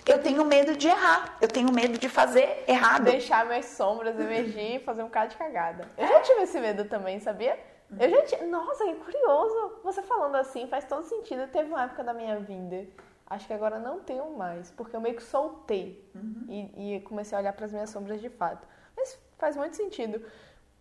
[0.06, 3.04] Eu tenho medo de errar, eu tenho medo de fazer errado.
[3.04, 5.86] Deixar minhas sombras emergir e fazer um bocado de cagada.
[5.98, 7.58] Eu já tive esse medo também, sabia?
[7.98, 8.46] Eu já tinha.
[8.46, 9.80] Nossa, que curioso!
[9.84, 11.46] Você falando assim faz todo sentido.
[11.48, 12.86] Teve uma época da minha vida.
[13.26, 16.46] Acho que agora não tenho mais, porque eu meio que soltei uhum.
[16.48, 18.66] e, e comecei a olhar para as minhas sombras de fato.
[18.96, 20.24] Mas faz muito sentido.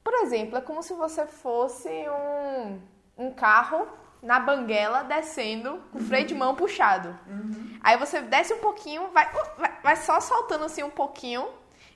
[0.01, 2.79] Por exemplo, é como se você fosse um,
[3.19, 3.85] um carro
[4.23, 7.17] na banguela descendo com o freio de mão puxado.
[7.27, 7.77] Uhum.
[7.81, 11.47] Aí você desce um pouquinho, vai, uh, vai, vai, só saltando assim um pouquinho.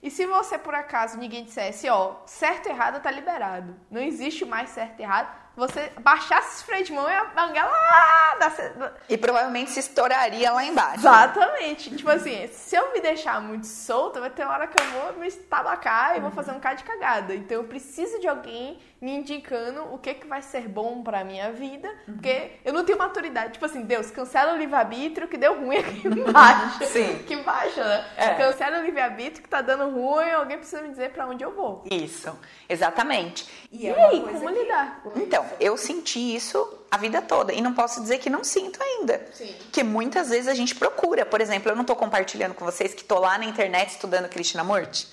[0.01, 3.73] E se você, por acaso, ninguém dissesse, ó, certo e errado tá liberado.
[3.89, 7.71] Não existe mais certo e errado você baixasse esse freio de mão e a banguela
[7.71, 8.93] lá da...
[9.07, 10.99] E provavelmente se estouraria lá embaixo.
[10.99, 11.95] Exatamente.
[11.95, 15.13] tipo assim, se eu me deixar muito solta, vai ter uma hora que eu vou
[15.13, 17.35] me estabacar e vou fazer um cara de cagada.
[17.35, 21.51] Então eu preciso de alguém me indicando o que, que vai ser bom pra minha
[21.51, 22.13] vida, uhum.
[22.13, 23.51] porque eu não tenho maturidade.
[23.51, 26.85] Tipo assim, Deus, cancela o livre-arbítrio que deu ruim aqui embaixo.
[26.85, 27.19] Sim.
[27.27, 28.05] Que baixa, né?
[28.15, 28.33] É.
[28.35, 31.83] Cancela o livre-arbítrio que tá dando ruim, alguém precisa me dizer pra onde eu vou.
[31.91, 32.33] Isso,
[32.69, 33.45] exatamente.
[33.69, 34.59] E, e é aí, como que...
[34.61, 35.01] lidar?
[35.05, 37.51] Então, então, eu senti isso a vida toda.
[37.51, 39.27] E não posso dizer que não sinto ainda.
[39.33, 39.53] Sim.
[39.73, 41.25] Que muitas vezes a gente procura.
[41.25, 45.07] Por exemplo, eu não estou compartilhando com vocês que estou lá na internet estudando Krishnamurti.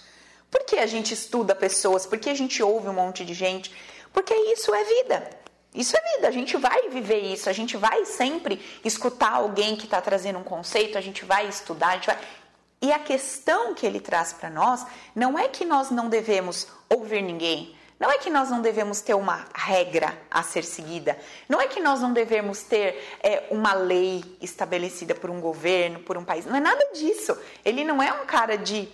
[0.50, 2.06] Por que a gente estuda pessoas?
[2.06, 3.72] Por que a gente ouve um monte de gente?
[4.12, 5.30] Porque isso é vida.
[5.72, 9.84] Isso é vida, a gente vai viver isso, a gente vai sempre escutar alguém que
[9.84, 12.18] está trazendo um conceito, a gente vai estudar, a gente vai...
[12.82, 14.84] E a questão que ele traz para nós
[15.14, 19.14] não é que nós não devemos ouvir ninguém, não é que nós não devemos ter
[19.14, 24.24] uma regra a ser seguida, não é que nós não devemos ter é, uma lei
[24.40, 27.36] estabelecida por um governo, por um país, não é nada disso.
[27.64, 28.88] Ele não é um cara de.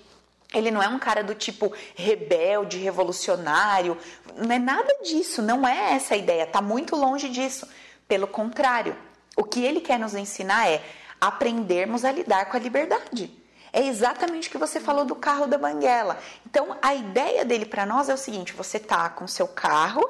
[0.57, 3.97] Ele não é um cara do tipo rebelde, revolucionário,
[4.37, 7.69] não é nada disso, não é essa a ideia, está muito longe disso.
[8.09, 8.97] Pelo contrário,
[9.37, 10.83] o que ele quer nos ensinar é
[11.21, 13.31] aprendermos a lidar com a liberdade.
[13.71, 16.19] É exatamente o que você falou do carro da banguela.
[16.47, 20.09] Então, a ideia dele para nós é o seguinte: você tá com seu carro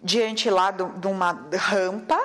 [0.00, 2.20] diante lá de uma rampa,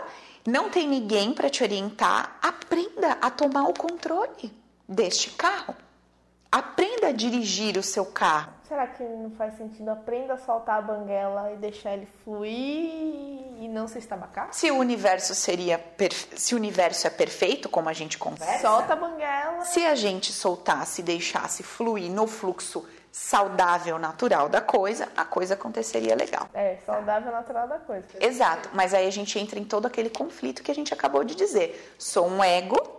[0.45, 4.51] não tem ninguém para te orientar, aprenda a tomar o controle
[4.87, 5.75] deste carro.
[6.51, 8.53] Aprenda a dirigir o seu carro.
[8.67, 9.89] Será que não faz sentido?
[9.89, 12.51] Aprenda a soltar a banguela e deixar ele fluir
[13.59, 14.49] e não se estabacar?
[14.51, 15.81] Se o universo seria
[16.35, 18.67] se o universo é perfeito, como a gente conversa.
[18.67, 19.63] Solta a banguela.
[19.63, 25.55] Se a gente soltasse e deixasse fluir no fluxo saudável, natural da coisa, a coisa
[25.55, 26.47] aconteceria legal.
[26.53, 28.05] É, saudável, natural da coisa.
[28.19, 31.35] Exato, mas aí a gente entra em todo aquele conflito que a gente acabou de
[31.35, 31.95] dizer.
[31.97, 32.96] Sou um ego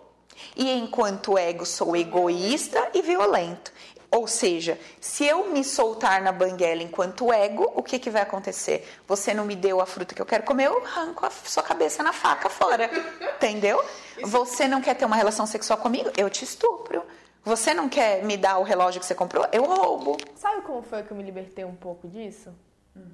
[0.57, 3.73] e enquanto ego sou egoísta e violento.
[4.11, 8.89] Ou seja, se eu me soltar na banguela enquanto ego, o que, que vai acontecer?
[9.07, 12.03] Você não me deu a fruta que eu quero comer, eu arranco a sua cabeça
[12.03, 12.91] na faca fora.
[13.37, 13.85] Entendeu?
[14.23, 16.11] Você não quer ter uma relação sexual comigo?
[16.17, 17.03] Eu te estupro.
[17.45, 19.47] Você não quer me dar o relógio que você comprou?
[19.53, 20.17] Eu roubo.
[20.37, 22.55] Sabe como foi que eu me libertei um pouco disso?
[22.97, 23.11] Hum.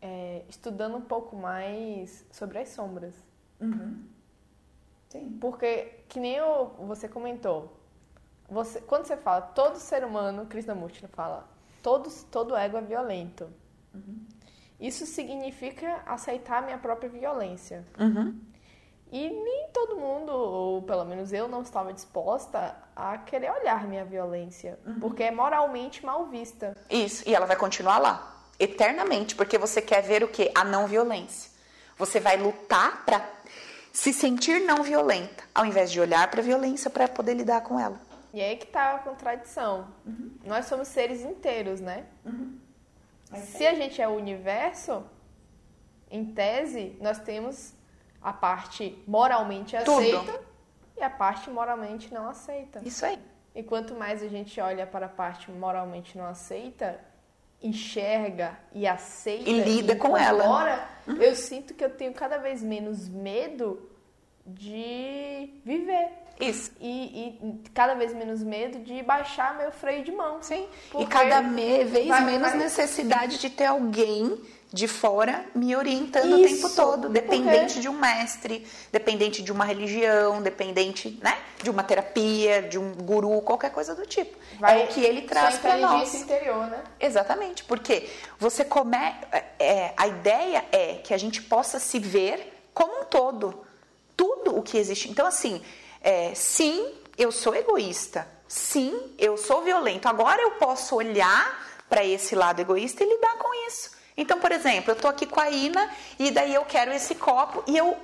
[0.00, 3.14] É, estudando um pouco mais sobre as sombras.
[3.60, 4.04] Uhum.
[5.14, 5.38] Sim.
[5.40, 7.72] Porque, que nem eu, você comentou,
[8.48, 11.48] você, quando você fala todo ser humano, Krishnamurti fala,
[11.80, 13.48] todo, todo ego é violento.
[13.94, 14.26] Uhum.
[14.80, 17.86] Isso significa aceitar a minha própria violência.
[17.98, 18.40] Uhum.
[19.12, 24.04] E nem todo mundo, ou pelo menos eu, não estava disposta a querer olhar minha
[24.04, 24.98] violência, uhum.
[24.98, 26.76] porque é moralmente mal vista.
[26.90, 30.50] Isso, e ela vai continuar lá, eternamente, porque você quer ver o que?
[30.52, 31.52] A não violência.
[31.96, 33.33] Você vai lutar para
[33.94, 37.78] se sentir não violenta, ao invés de olhar para a violência para poder lidar com
[37.78, 37.98] ela.
[38.32, 39.86] E aí que tá a contradição.
[40.04, 40.32] Uhum.
[40.44, 42.04] Nós somos seres inteiros, né?
[42.24, 42.58] Uhum.
[43.36, 45.04] Se a gente é o universo,
[46.10, 47.72] em tese, nós temos
[48.20, 49.92] a parte moralmente Tudo.
[49.92, 50.40] aceita
[50.96, 52.80] e a parte moralmente não aceita.
[52.84, 53.18] Isso aí.
[53.54, 57.00] E quanto mais a gente olha para a parte moralmente não aceita,
[57.66, 60.44] enxerga e aceita E lida com ela.
[60.44, 60.88] incorpora,
[61.24, 63.88] eu sinto que eu tenho cada vez menos medo
[64.46, 66.08] de viver.
[66.40, 66.72] Isso.
[66.80, 70.42] E, e cada vez menos medo de baixar meu freio de mão.
[70.42, 70.66] Sim.
[70.98, 74.36] E cada me- vez vai- menos vai- necessidade de ter alguém
[74.74, 79.64] de fora me orientando Isso, o tempo todo, dependente de um mestre, dependente de uma
[79.64, 84.36] religião, dependente, né, de uma terapia, de um guru, qualquer coisa do tipo.
[84.58, 86.12] Vai- é o que ele traz para nós.
[86.12, 86.82] interior, né?
[86.98, 88.96] Exatamente, porque você come...
[89.60, 93.64] é, a ideia é que a gente possa se ver como um todo,
[94.16, 95.08] tudo o que existe.
[95.08, 95.62] Então, assim,
[96.02, 100.08] é, sim, eu sou egoísta, sim, eu sou violento.
[100.08, 103.93] Agora eu posso olhar para esse lado egoísta e lidar com isso.
[104.16, 107.62] Então, por exemplo, eu tô aqui com a Ina e daí eu quero esse copo
[107.66, 107.96] e eu.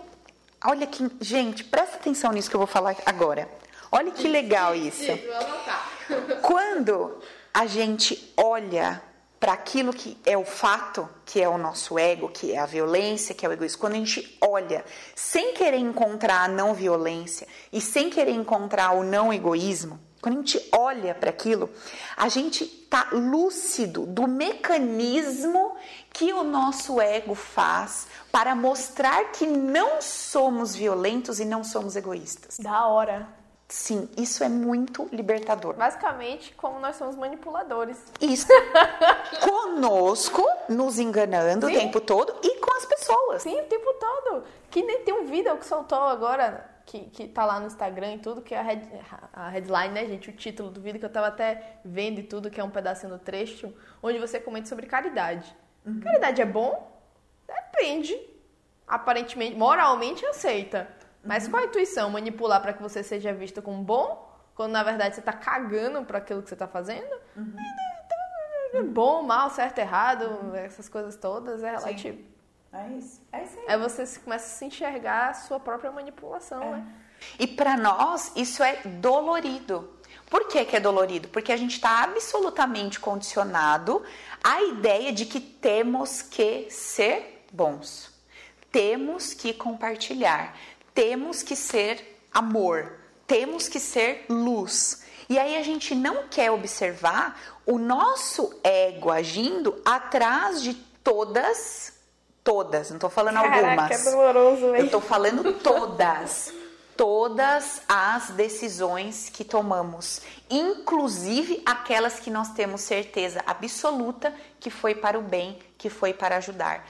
[0.64, 1.08] Olha que.
[1.20, 3.48] Gente, presta atenção nisso que eu vou falar agora.
[3.92, 5.10] Olha que legal isso.
[6.42, 7.20] Quando
[7.52, 9.02] a gente olha
[9.40, 13.34] para aquilo que é o fato, que é o nosso ego, que é a violência,
[13.34, 17.80] que é o egoísmo, quando a gente olha sem querer encontrar a não violência e
[17.80, 21.70] sem querer encontrar o não egoísmo, quando a gente olha para aquilo,
[22.16, 25.76] a gente tá lúcido do mecanismo
[26.12, 32.58] que o nosso ego faz para mostrar que não somos violentos e não somos egoístas.
[32.58, 33.40] Da hora.
[33.70, 35.74] Sim, isso é muito libertador.
[35.74, 37.96] Basicamente, como nós somos manipuladores.
[38.20, 38.48] Isso
[39.40, 41.76] conosco, nos enganando Sim.
[41.76, 43.42] o tempo todo e com as pessoas.
[43.42, 44.44] Sim, o tempo todo.
[44.68, 48.18] Que nem tem um vídeo que soltou agora, que, que tá lá no Instagram e
[48.18, 48.88] tudo, que é a, head,
[49.32, 50.28] a headline, né, gente?
[50.28, 53.12] O título do vídeo que eu tava até vendo e tudo, que é um pedacinho
[53.12, 53.72] do trecho,
[54.02, 55.56] onde você comenta sobre caridade.
[56.02, 57.00] Caridade é bom?
[57.46, 58.18] Depende.
[58.88, 60.88] Aparentemente, moralmente aceita.
[61.24, 62.10] Mas qual a intuição?
[62.10, 64.28] Manipular para que você seja visto como bom?
[64.56, 67.14] Quando na verdade você tá cagando para aquilo que você tá fazendo?
[68.72, 72.29] É Bom, mal, certo, errado, essas coisas todas é relativo.
[72.72, 73.20] É isso.
[73.32, 73.64] É isso aí.
[73.68, 76.86] Aí você se- começa a se enxergar a sua própria manipulação, né?
[77.38, 79.96] E para nós isso é dolorido.
[80.30, 81.28] Por que, que é dolorido?
[81.28, 84.02] Porque a gente está absolutamente condicionado
[84.42, 88.10] à ideia de que temos que ser bons,
[88.70, 90.56] temos que compartilhar,
[90.94, 95.04] temos que ser amor, temos que ser luz.
[95.28, 101.99] E aí a gente não quer observar o nosso ego agindo atrás de todas,
[102.44, 104.06] todas, não estou falando algumas.
[104.06, 106.52] é doloroso, Eu estou falando todas.
[106.96, 115.18] Todas as decisões que tomamos, inclusive aquelas que nós temos certeza absoluta que foi para
[115.18, 116.86] o bem, que foi para ajudar.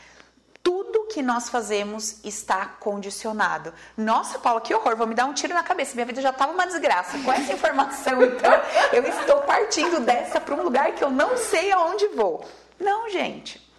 [0.64, 3.72] Tudo que nós fazemos está condicionado.
[3.96, 5.94] Nossa, Paula, que horror, vou me dar um tiro na cabeça.
[5.94, 7.16] Minha vida já estava uma desgraça.
[7.20, 8.52] Com essa informação, então,
[8.92, 12.44] eu estou partindo dessa para um lugar que eu não sei aonde vou.
[12.80, 13.69] Não, gente.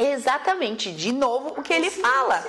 [0.00, 2.42] É exatamente, de novo, o que ele fala.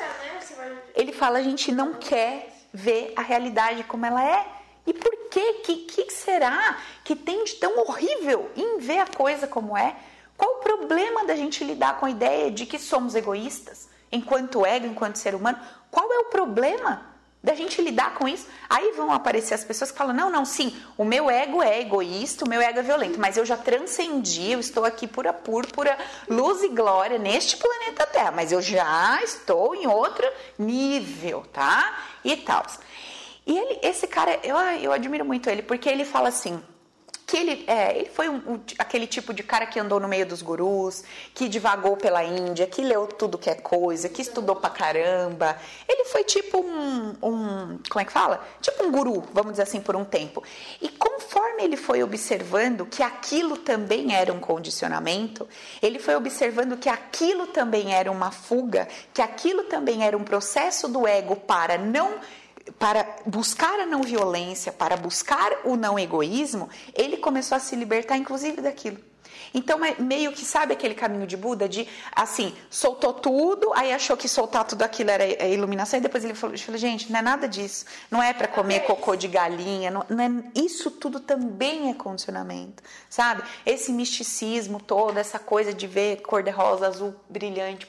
[0.96, 4.48] Ele fala, a gente não quer ver a realidade como ela é.
[4.88, 5.56] E por quê?
[5.66, 9.98] Que, que será que tem de tão horrível em ver a coisa como é?
[10.38, 14.88] Qual o problema da gente lidar com a ideia de que somos egoístas, enquanto ego,
[14.88, 15.60] enquanto ser humano?
[15.92, 17.06] Qual é o problema
[17.44, 18.48] da gente lidar com isso?
[18.70, 22.46] Aí vão aparecer as pessoas que falam: não, não, sim, o meu ego é egoísta,
[22.46, 25.98] o meu ego é violento, mas eu já transcendi, eu estou aqui pura púrpura,
[26.30, 30.28] luz e glória neste planeta Terra, mas eu já estou em outro
[30.58, 32.04] nível, tá?
[32.24, 32.64] E tal.
[33.46, 36.62] E ele, esse cara, eu, eu admiro muito ele, porque ele fala assim
[37.32, 40.26] que ele, é, ele foi um, um, aquele tipo de cara que andou no meio
[40.26, 41.02] dos gurus,
[41.34, 45.56] que divagou pela Índia, que leu tudo que é coisa, que estudou pra caramba.
[45.88, 48.46] Ele foi tipo um, um, como é que fala?
[48.60, 50.44] Tipo um guru, vamos dizer assim, por um tempo.
[50.82, 55.48] E conforme ele foi observando que aquilo também era um condicionamento,
[55.82, 60.86] ele foi observando que aquilo também era uma fuga, que aquilo também era um processo
[60.90, 62.20] do ego para não
[62.78, 68.18] para buscar a não violência, para buscar o não egoísmo, ele começou a se libertar,
[68.18, 68.98] inclusive, daquilo.
[69.54, 74.16] Então, é meio que sabe aquele caminho de Buda de assim, soltou tudo, aí achou
[74.16, 77.86] que soltar tudo aquilo era iluminação, e depois ele falou, gente, não é nada disso,
[78.10, 82.82] não é para comer cocô de galinha, não, não é, isso tudo também é condicionamento,
[83.10, 83.44] sabe?
[83.66, 87.88] Esse misticismo todo, essa coisa de ver cor de rosa, azul brilhante,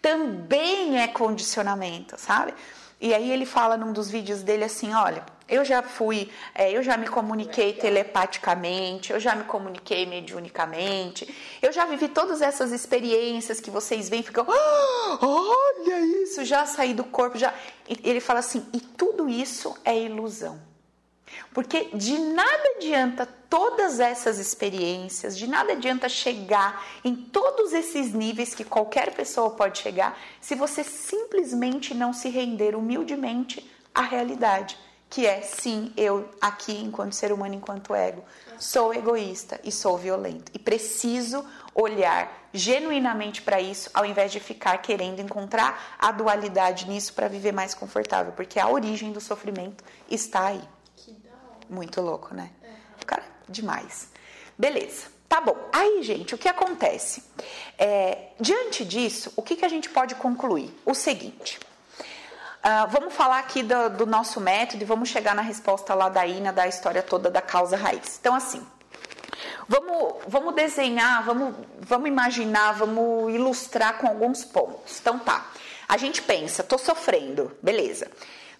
[0.00, 2.54] também é condicionamento, sabe?
[3.00, 6.82] E aí ele fala num dos vídeos dele assim, olha, eu já fui, é, eu
[6.82, 13.58] já me comuniquei telepaticamente, eu já me comuniquei mediunicamente, eu já vivi todas essas experiências
[13.58, 17.54] que vocês veem e ficam, ah, olha isso, já saí do corpo, já.
[17.88, 20.69] Ele fala assim, e tudo isso é ilusão.
[21.52, 28.54] Porque de nada adianta todas essas experiências, de nada adianta chegar em todos esses níveis
[28.54, 34.78] que qualquer pessoa pode chegar, se você simplesmente não se render humildemente à realidade
[35.10, 38.24] que é sim, eu aqui, enquanto ser humano, enquanto ego,
[38.56, 40.52] sou egoísta e sou violento.
[40.54, 47.12] E preciso olhar genuinamente para isso, ao invés de ficar querendo encontrar a dualidade nisso
[47.12, 50.62] para viver mais confortável, porque a origem do sofrimento está aí.
[51.70, 52.50] Muito louco, né?
[53.06, 54.08] Cara, demais.
[54.58, 55.06] Beleza.
[55.28, 55.56] Tá bom.
[55.72, 57.22] Aí, gente, o que acontece?
[57.78, 60.76] É, diante disso, o que, que a gente pode concluir?
[60.84, 61.60] O seguinte.
[62.58, 66.26] Uh, vamos falar aqui do, do, nosso método e vamos chegar na resposta lá da
[66.26, 68.18] Ina, da história toda da causa raiz.
[68.20, 68.66] Então, assim,
[69.68, 74.98] vamos, vamos desenhar, vamos, vamos imaginar, vamos ilustrar com alguns pontos.
[75.00, 75.46] Então, tá.
[75.88, 78.10] A gente pensa, tô sofrendo, beleza.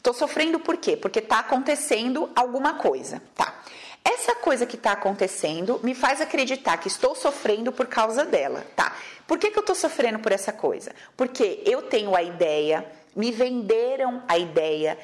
[0.02, 0.96] Tô sofrendo por quê?
[0.96, 3.54] Porque tá acontecendo alguma coisa, tá?
[4.02, 8.96] Essa coisa que está acontecendo me faz acreditar que estou sofrendo por causa dela, tá?
[9.26, 10.92] Por que, que eu estou sofrendo por essa coisa?
[11.16, 12.84] Porque eu tenho a ideia
[13.14, 14.96] me venderam a ideia,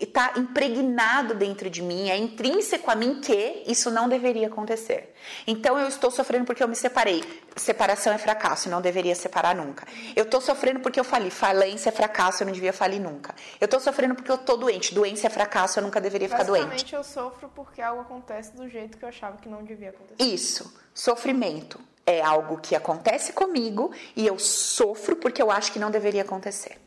[0.00, 5.14] está é, impregnado dentro de mim, é intrínseco a mim que isso não deveria acontecer.
[5.46, 7.22] Então eu estou sofrendo porque eu me separei.
[7.56, 9.86] Separação é fracasso, não deveria separar nunca.
[10.16, 13.34] Eu estou sofrendo porque eu falei, falência é fracasso, eu não devia falir nunca.
[13.60, 16.64] Eu estou sofrendo porque eu estou doente, doença é fracasso, eu nunca deveria ficar doente.
[16.64, 20.22] Basicamente eu sofro porque algo acontece do jeito que eu achava que não devia acontecer.
[20.22, 25.90] Isso, sofrimento é algo que acontece comigo e eu sofro porque eu acho que não
[25.90, 26.79] deveria acontecer.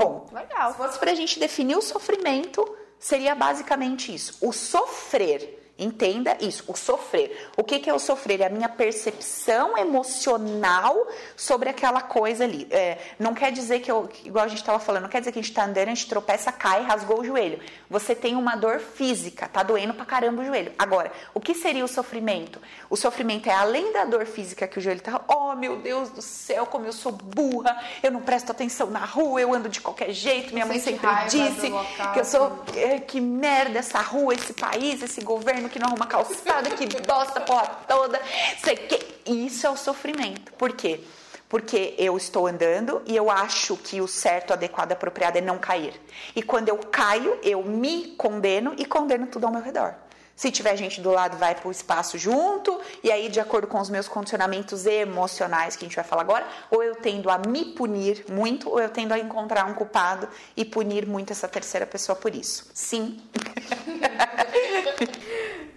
[0.00, 0.34] Ponto.
[0.34, 0.72] Legal.
[0.72, 2.66] Se fosse para a gente definir o sofrimento,
[2.98, 4.38] seria basicamente isso.
[4.40, 7.50] O sofrer Entenda isso, o sofrer.
[7.56, 8.42] O que, que é o sofrer?
[8.42, 10.94] É a minha percepção emocional
[11.34, 12.68] sobre aquela coisa ali.
[12.70, 15.38] É, não quer dizer que eu, igual a gente estava falando, não quer dizer que
[15.38, 17.58] a gente está andando, a gente tropeça, cai, rasgou o joelho.
[17.88, 20.70] Você tem uma dor física, tá doendo pra caramba o joelho.
[20.78, 22.60] Agora, o que seria o sofrimento?
[22.90, 26.20] O sofrimento é além da dor física que o joelho tá, oh meu Deus do
[26.20, 30.12] céu, como eu sou burra, eu não presto atenção na rua, eu ando de qualquer
[30.12, 31.72] jeito, minha mãe sempre disse
[32.12, 32.64] que eu sou,
[33.06, 37.68] que merda essa rua, esse país, esse governo que não arruma calçada, que bosta, porra
[37.88, 38.20] toda,
[38.62, 39.10] sei que.
[39.26, 40.52] Isso é o sofrimento.
[40.54, 41.00] Por quê?
[41.48, 46.00] Porque eu estou andando e eu acho que o certo, adequado, apropriado é não cair.
[46.34, 49.94] E quando eu caio, eu me condeno e condeno tudo ao meu redor.
[50.40, 53.78] Se tiver gente do lado, vai para o espaço junto, e aí, de acordo com
[53.78, 57.62] os meus condicionamentos emocionais, que a gente vai falar agora, ou eu tendo a me
[57.74, 62.16] punir muito, ou eu tendo a encontrar um culpado e punir muito essa terceira pessoa
[62.16, 62.70] por isso.
[62.72, 63.20] Sim.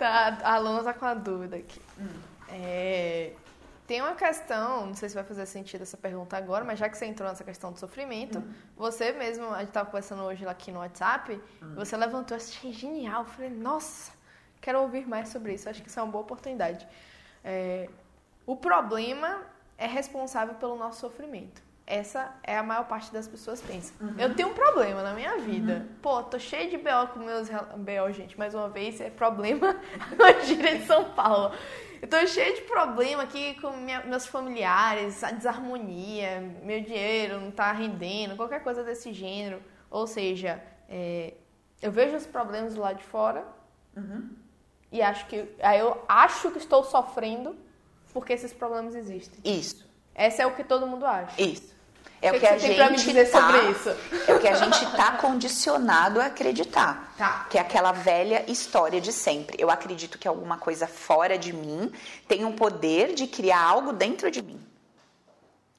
[0.04, 1.82] tá, a Luna tá com a dúvida aqui.
[1.98, 2.10] Hum.
[2.50, 3.32] É,
[3.88, 6.98] tem uma questão, não sei se vai fazer sentido essa pergunta agora, mas já que
[6.98, 8.54] você entrou nessa questão do sofrimento, hum.
[8.76, 11.76] você mesmo, a gente estava conversando hoje aqui no WhatsApp, hum.
[11.76, 13.22] você levantou, achei genial.
[13.22, 14.12] Eu falei, nossa,
[14.60, 16.86] quero ouvir mais sobre isso, acho que isso é uma boa oportunidade.
[17.44, 17.90] É,
[18.46, 19.42] o problema
[19.78, 21.63] é responsável pelo nosso sofrimento.
[21.86, 23.94] Essa é a maior parte das pessoas pensa.
[24.00, 24.16] Uhum.
[24.18, 25.74] Eu tenho um problema na minha vida.
[25.74, 25.96] Uhum.
[26.02, 29.76] Pô, tô cheio de BO com meus BO, gente, mais uma vez, é problema
[30.18, 31.54] na gíria de São Paulo.
[32.02, 37.52] Eu tô cheio de problema aqui com minha, meus familiares, a desarmonia, meu dinheiro não
[37.52, 39.62] tá rendendo, qualquer coisa desse gênero.
[39.90, 41.34] Ou seja, é,
[41.82, 43.46] eu vejo os problemas lado de fora
[43.96, 44.30] uhum.
[44.92, 47.56] e acho que aí eu acho que estou sofrendo
[48.14, 49.40] porque esses problemas existem.
[49.44, 49.86] Isso.
[50.16, 51.42] Essa é o que todo mundo acha.
[51.42, 51.73] Isso.
[52.24, 53.52] É o que, que, a gente tá,
[54.30, 57.14] É o que a gente está condicionado a acreditar.
[57.18, 57.48] Tá.
[57.50, 59.58] Que é aquela velha história de sempre.
[59.60, 61.92] Eu acredito que alguma coisa fora de mim
[62.26, 64.58] tem um poder de criar algo dentro de mim.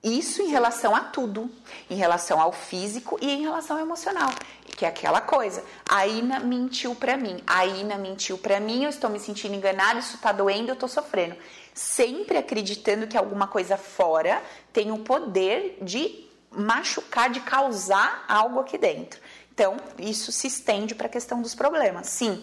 [0.03, 1.51] Isso em relação a tudo,
[1.89, 4.29] em relação ao físico e em relação ao emocional,
[4.77, 5.65] que é aquela coisa.
[5.89, 10.01] A Ina mentiu para mim, a Ina mentiu para mim, eu estou me sentindo enganada,
[10.01, 11.37] isso tá doendo, eu tô sofrendo.
[11.73, 14.43] Sempre acreditando que alguma coisa fora
[14.75, 16.25] tem o poder de
[16.57, 19.21] machucar, de causar algo aqui dentro.
[19.53, 22.09] Então, isso se estende para a questão dos problemas.
[22.09, 22.43] Sim,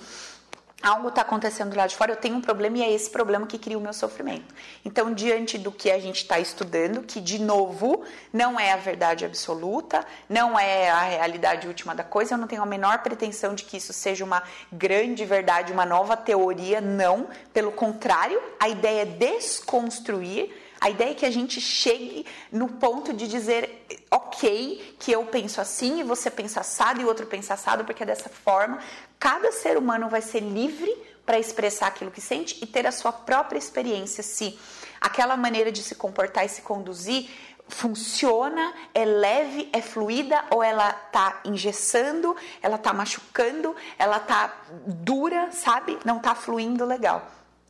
[0.81, 3.59] algo está acontecendo lá de fora, eu tenho um problema e é esse problema que
[3.59, 4.53] cria o meu sofrimento.
[4.83, 8.03] Então, diante do que a gente está estudando, que de novo
[8.33, 12.63] não é a verdade absoluta, não é a realidade última da coisa, eu não tenho
[12.63, 14.41] a menor pretensão de que isso seja uma
[14.71, 17.27] grande verdade, uma nova teoria, não.
[17.53, 23.13] Pelo contrário, a ideia é desconstruir A ideia é que a gente chegue no ponto
[23.13, 27.53] de dizer, ok, que eu penso assim e você pensa assado e o outro pensa
[27.53, 28.79] assado, porque dessa forma
[29.19, 30.91] cada ser humano vai ser livre
[31.23, 34.57] para expressar aquilo que sente e ter a sua própria experiência, se
[34.99, 37.29] aquela maneira de se comportar e se conduzir
[37.69, 44.53] funciona, é leve, é fluida ou ela tá engessando, ela tá machucando, ela tá
[44.85, 45.97] dura, sabe?
[46.03, 47.25] Não tá fluindo legal.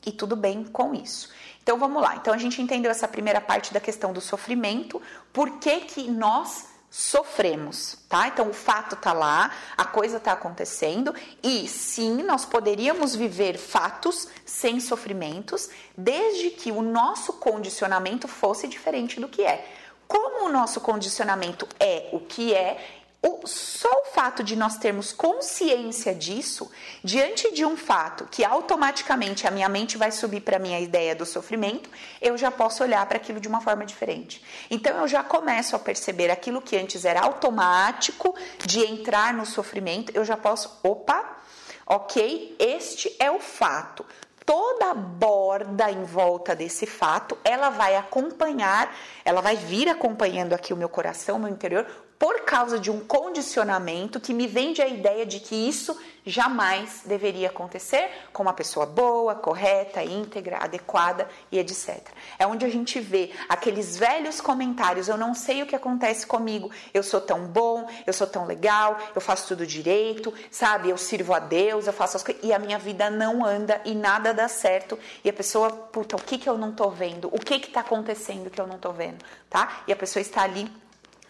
[0.05, 1.29] E tudo bem com isso.
[1.63, 2.15] Então vamos lá.
[2.15, 5.01] Então a gente entendeu essa primeira parte da questão do sofrimento,
[5.31, 8.27] por que que nós sofremos, tá?
[8.27, 14.27] Então o fato tá lá, a coisa tá acontecendo e sim, nós poderíamos viver fatos
[14.45, 19.65] sem sofrimentos, desde que o nosso condicionamento fosse diferente do que é.
[20.05, 25.13] Como o nosso condicionamento é o que é, o, só o fato de nós termos
[25.13, 26.71] consciência disso,
[27.03, 31.15] diante de um fato que automaticamente a minha mente vai subir para a minha ideia
[31.15, 31.87] do sofrimento,
[32.19, 34.43] eu já posso olhar para aquilo de uma forma diferente.
[34.71, 40.11] Então eu já começo a perceber aquilo que antes era automático de entrar no sofrimento,
[40.15, 41.37] eu já posso, opa,
[41.85, 44.03] ok, este é o fato
[44.43, 48.93] toda a borda em volta desse fato, ela vai acompanhar,
[49.23, 51.87] ela vai vir acompanhando aqui o meu coração, o meu interior,
[52.21, 57.47] por causa de um condicionamento que me vende a ideia de que isso jamais deveria
[57.47, 61.99] acontecer com uma pessoa boa, correta, íntegra, adequada e etc.
[62.37, 66.69] É onde a gente vê aqueles velhos comentários: eu não sei o que acontece comigo,
[66.93, 70.91] eu sou tão bom, eu sou tão legal, eu faço tudo direito, sabe?
[70.91, 73.95] Eu sirvo a Deus, eu faço as coisas e a minha vida não anda e
[73.95, 74.99] nada dá certo.
[75.23, 77.29] E a pessoa, puta, o que que eu não tô vendo?
[77.29, 79.81] O que que tá acontecendo que eu não tô vendo, tá?
[79.87, 80.71] E a pessoa está ali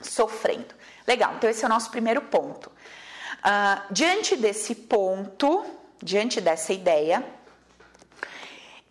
[0.01, 0.80] sofrendo.
[1.11, 2.67] Legal, então esse é o nosso primeiro ponto.
[2.69, 5.65] Uh, diante desse ponto,
[6.01, 7.21] diante dessa ideia,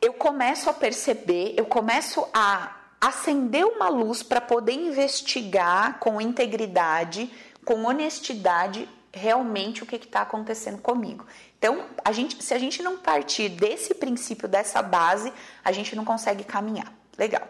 [0.03, 7.33] eu começo a perceber, eu começo a acender uma luz para poder investigar com integridade,
[7.65, 11.25] com honestidade, realmente o que está acontecendo comigo.
[11.59, 15.33] Então, a gente, se a gente não partir desse princípio, dessa base,
[15.65, 16.93] a gente não consegue caminhar.
[17.17, 17.49] Legal.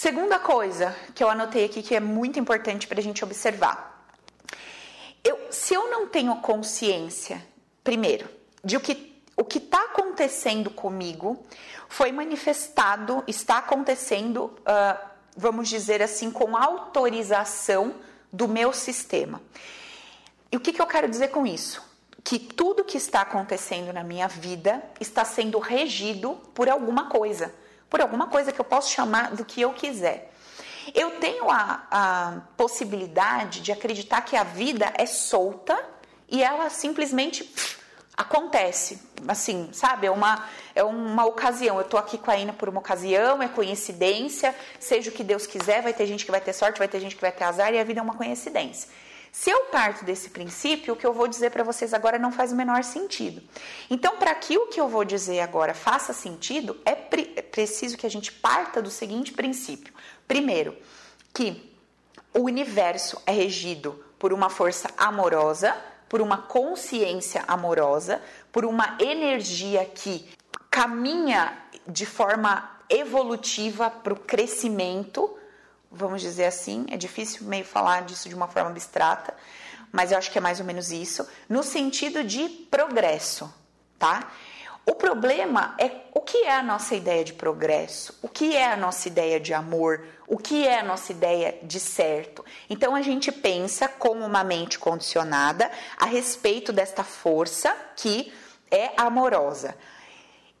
[0.00, 4.08] Segunda coisa que eu anotei aqui que é muito importante para a gente observar.
[5.24, 7.44] Eu, se eu não tenho consciência,
[7.82, 8.28] primeiro,
[8.62, 11.44] de o que o que está acontecendo comigo
[11.88, 17.96] foi manifestado, está acontecendo, uh, vamos dizer assim, com autorização
[18.32, 19.42] do meu sistema.
[20.52, 21.82] E o que, que eu quero dizer com isso?
[22.22, 27.52] Que tudo que está acontecendo na minha vida está sendo regido por alguma coisa
[27.88, 30.32] por alguma coisa que eu posso chamar do que eu quiser.
[30.94, 35.78] Eu tenho a, a possibilidade de acreditar que a vida é solta
[36.28, 37.78] e ela simplesmente pff,
[38.16, 40.06] acontece, assim, sabe?
[40.06, 41.78] É uma, é uma ocasião.
[41.78, 45.46] Eu tô aqui com a Ina por uma ocasião, é coincidência, seja o que Deus
[45.46, 47.72] quiser, vai ter gente que vai ter sorte, vai ter gente que vai ter azar
[47.72, 48.88] e a vida é uma coincidência.
[49.32, 52.52] Se eu parto desse princípio, o que eu vou dizer para vocês agora não faz
[52.52, 53.42] o menor sentido.
[53.90, 57.96] Então, para que o que eu vou dizer agora faça sentido, é, pre é preciso
[57.96, 59.92] que a gente parta do seguinte princípio.
[60.26, 60.76] Primeiro,
[61.32, 61.72] que
[62.34, 65.76] o universo é regido por uma força amorosa,
[66.08, 70.28] por uma consciência amorosa, por uma energia que
[70.70, 71.56] caminha
[71.86, 75.36] de forma evolutiva para o crescimento
[75.90, 76.86] vamos dizer assim.
[76.90, 79.34] É difícil meio falar disso de uma forma abstrata,
[79.90, 83.52] mas eu acho que é mais ou menos isso, no sentido de progresso,
[83.98, 84.30] tá?
[84.84, 88.76] O problema é o que é a nossa ideia de progresso, o que é a
[88.76, 92.42] nossa ideia de amor, o que é a nossa ideia de certo.
[92.70, 98.32] Então a gente pensa como uma mente condicionada a respeito desta força que
[98.70, 99.74] é amorosa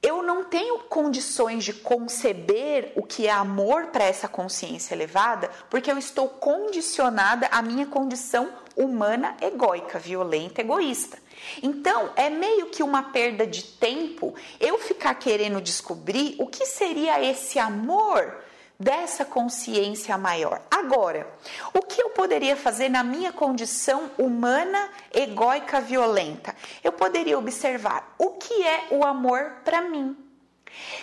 [0.02, 5.90] eu não tenho condições de conceber o que é amor para essa consciência elevada, porque
[5.90, 11.18] eu estou condicionada à minha condição humana egóica, violenta, egoísta.
[11.62, 17.22] Então, é meio que uma perda de tempo eu ficar querendo descobrir o que seria
[17.24, 18.47] esse amor
[18.78, 20.62] dessa consciência maior.
[20.70, 21.28] Agora,
[21.74, 26.54] o que eu poderia fazer na minha condição humana, egóica, violenta?
[26.84, 30.16] Eu poderia observar o que é o amor para mim.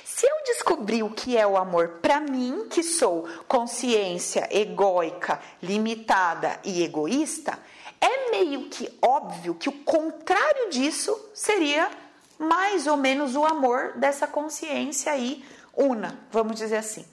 [0.06, 6.60] Se eu descobrir o que é o amor para mim, que sou consciência egóica, limitada
[6.64, 7.60] e egoísta,
[8.00, 11.90] é meio que óbvio que o contrário disso seria
[12.38, 15.44] mais ou menos o amor dessa consciência aí
[15.76, 17.06] una, vamos dizer assim.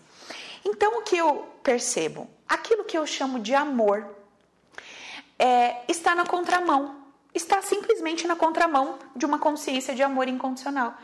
[0.64, 2.28] Então, o que eu percebo?
[2.48, 4.06] Aquilo que eu chamo de amor
[5.38, 7.02] é, está na contramão,
[7.34, 10.94] está simplesmente na contramão de uma consciência de amor incondicional.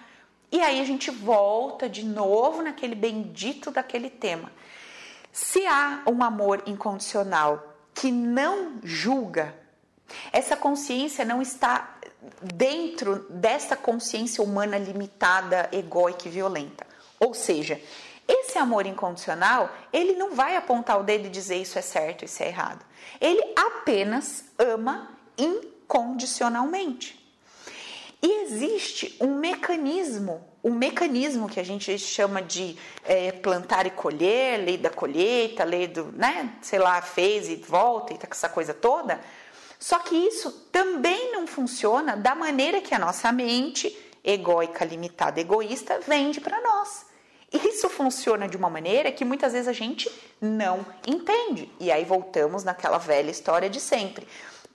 [0.50, 4.50] E aí a gente volta de novo naquele bendito daquele tema.
[5.32, 9.54] Se há um amor incondicional que não julga,
[10.32, 11.98] essa consciência não está
[12.42, 16.86] dentro dessa consciência humana limitada, egóica e violenta.
[17.20, 17.80] Ou seja,
[18.28, 22.42] esse amor incondicional, ele não vai apontar o dedo e dizer isso é certo, isso
[22.42, 22.84] é errado.
[23.18, 27.18] Ele apenas ama incondicionalmente.
[28.20, 34.58] E existe um mecanismo, um mecanismo que a gente chama de é, plantar e colher,
[34.62, 38.74] lei da colheita, lei do, né, sei lá, fez e volta e tá essa coisa
[38.74, 39.20] toda.
[39.78, 46.00] Só que isso também não funciona da maneira que a nossa mente egóica, limitada, egoísta
[46.06, 47.07] vende para nós.
[47.52, 51.70] Isso funciona de uma maneira que muitas vezes a gente não entende.
[51.80, 54.26] E aí voltamos naquela velha história de sempre.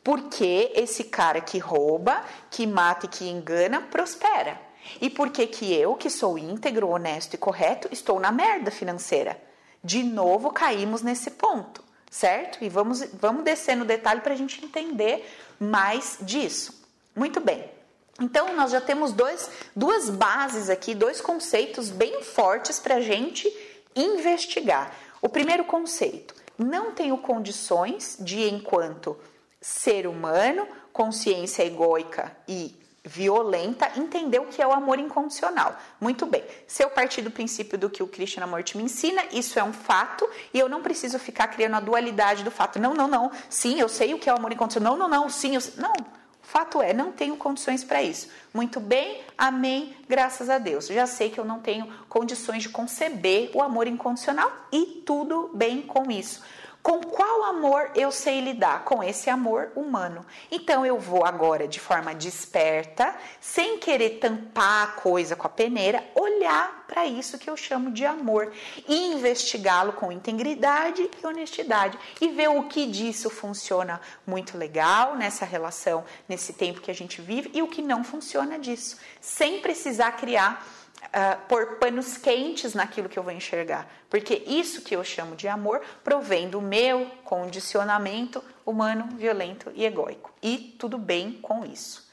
[0.04, 4.60] Porque esse cara que rouba, que mata e que engana prospera?
[5.00, 9.40] E por que que eu, que sou íntegro, honesto e correto, estou na merda financeira?
[9.84, 12.64] De novo caímos nesse ponto, certo?
[12.64, 15.26] E vamos, vamos descer no detalhe para a gente entender
[15.60, 16.84] mais disso.
[17.16, 17.73] Muito bem.
[18.22, 23.52] Então, nós já temos dois, duas bases aqui, dois conceitos bem fortes para a gente
[23.96, 24.94] investigar.
[25.22, 29.18] O primeiro conceito: não tenho condições de, enquanto
[29.60, 35.76] ser humano, consciência egóica e violenta, entender o que é o amor incondicional.
[36.00, 36.44] Muito bem.
[36.66, 40.30] Se eu partir do princípio do que o Krishnamurti me ensina, isso é um fato
[40.54, 42.80] e eu não preciso ficar criando a dualidade do fato.
[42.80, 43.32] Não, não, não.
[43.50, 44.96] Sim, eu sei o que é o amor incondicional.
[44.96, 45.30] Não, não, não.
[45.30, 46.23] Sim, eu não.
[46.54, 48.30] Fato é, não tenho condições para isso.
[48.54, 50.86] Muito bem, amém, graças a Deus.
[50.86, 55.82] Já sei que eu não tenho condições de conceber o amor incondicional e tudo bem
[55.82, 56.44] com isso.
[56.84, 58.84] Com qual amor eu sei lidar?
[58.84, 60.26] Com esse amor humano.
[60.52, 66.04] Então eu vou agora, de forma desperta, sem querer tampar a coisa com a peneira,
[66.14, 68.52] olhar para isso que eu chamo de amor
[68.86, 75.46] e investigá-lo com integridade e honestidade e ver o que disso funciona muito legal nessa
[75.46, 80.12] relação, nesse tempo que a gente vive e o que não funciona disso, sem precisar
[80.18, 80.68] criar
[81.08, 83.88] uh, pôr panos quentes naquilo que eu vou enxergar.
[84.10, 90.32] Porque isso que eu chamo de amor provém do meu condicionamento humano, violento e egóico.
[90.42, 92.08] E tudo bem com isso.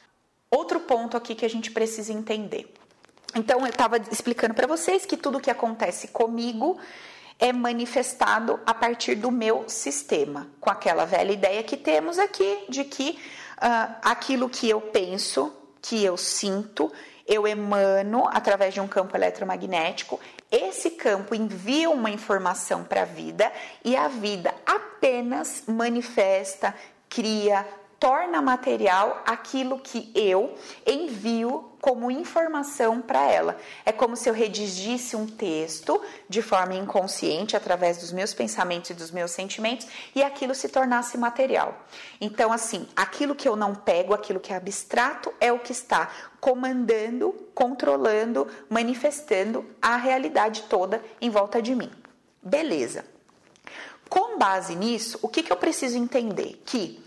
[0.51, 2.73] Outro ponto aqui que a gente precisa entender.
[3.35, 6.79] Então, eu estava explicando para vocês que tudo que acontece comigo
[7.39, 12.85] é manifestado a partir do meu sistema, com aquela velha ideia que temos aqui de
[12.85, 13.19] que
[13.57, 16.93] uh, aquilo que eu penso, que eu sinto,
[17.31, 20.19] eu emano através de um campo eletromagnético.
[20.51, 23.51] Esse campo envia uma informação para a vida
[23.85, 26.75] e a vida apenas manifesta,
[27.09, 27.65] cria,
[28.01, 33.57] torna material aquilo que eu envio como informação para ela.
[33.85, 38.95] É como se eu redigisse um texto de forma inconsciente através dos meus pensamentos e
[38.95, 41.75] dos meus sentimentos e aquilo se tornasse material.
[42.21, 46.11] Então, assim, aquilo que eu não pego, aquilo que é abstrato, é o que está
[46.41, 51.91] comandando, controlando, manifestando a realidade toda em volta de mim.
[52.43, 53.05] Beleza.
[54.09, 56.61] Com base nisso, o que, que eu preciso entender?
[56.65, 57.01] Que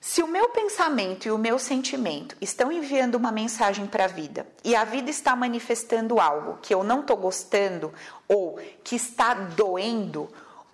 [0.00, 4.46] se o meu pensamento e o meu sentimento estão enviando uma mensagem para a vida
[4.62, 7.90] e a vida está manifestando algo que eu não estou gostando
[8.28, 10.28] ou que está doendo,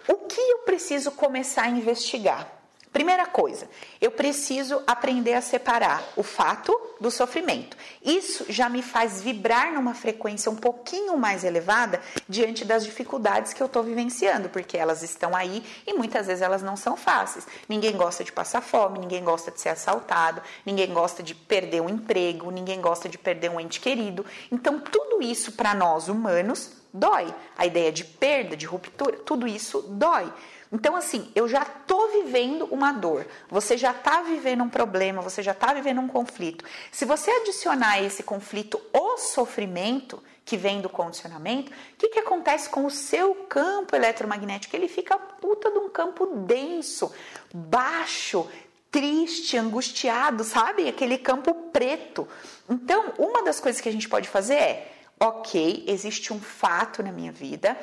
[0.08, 2.59] o que eu preciso começar a investigar?
[2.92, 3.68] Primeira coisa,
[4.00, 7.76] eu preciso aprender a separar o fato do sofrimento.
[8.04, 13.62] Isso já me faz vibrar numa frequência um pouquinho mais elevada diante das dificuldades que
[13.62, 17.46] eu estou vivenciando, porque elas estão aí e muitas vezes elas não são fáceis.
[17.68, 21.88] Ninguém gosta de passar fome, ninguém gosta de ser assaltado, ninguém gosta de perder um
[21.88, 24.26] emprego, ninguém gosta de perder um ente querido.
[24.50, 27.32] Então, tudo isso para nós humanos dói.
[27.56, 30.32] A ideia de perda, de ruptura, tudo isso dói.
[30.72, 35.42] Então, assim, eu já estou vivendo uma dor, você já está vivendo um problema, você
[35.42, 36.64] já está vivendo um conflito.
[36.92, 42.18] Se você adicionar a esse conflito o sofrimento que vem do condicionamento, o que, que
[42.20, 44.76] acontece com o seu campo eletromagnético?
[44.76, 47.12] Ele fica puta de um campo denso,
[47.52, 48.48] baixo,
[48.92, 50.88] triste, angustiado, sabe?
[50.88, 52.28] Aquele campo preto.
[52.68, 57.12] Então, uma das coisas que a gente pode fazer é ok, existe um fato na
[57.12, 57.76] minha vida,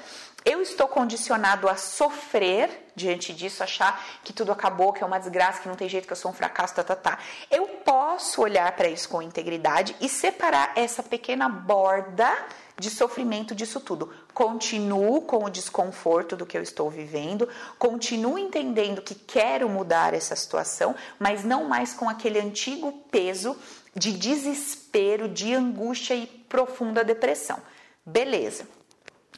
[0.47, 5.61] eu estou condicionado a sofrer diante disso, achar que tudo acabou, que é uma desgraça,
[5.61, 7.19] que não tem jeito, que eu sou um fracasso, tá, tá, tá.
[7.51, 12.33] Eu posso olhar para isso com integridade e separar essa pequena borda
[12.79, 14.13] de sofrimento disso tudo.
[14.33, 20.35] Continuo com o desconforto do que eu estou vivendo, continuo entendendo que quero mudar essa
[20.35, 23.57] situação, mas não mais com aquele antigo peso
[23.93, 27.59] de desespero, de angústia e profunda depressão.
[28.05, 28.76] Beleza.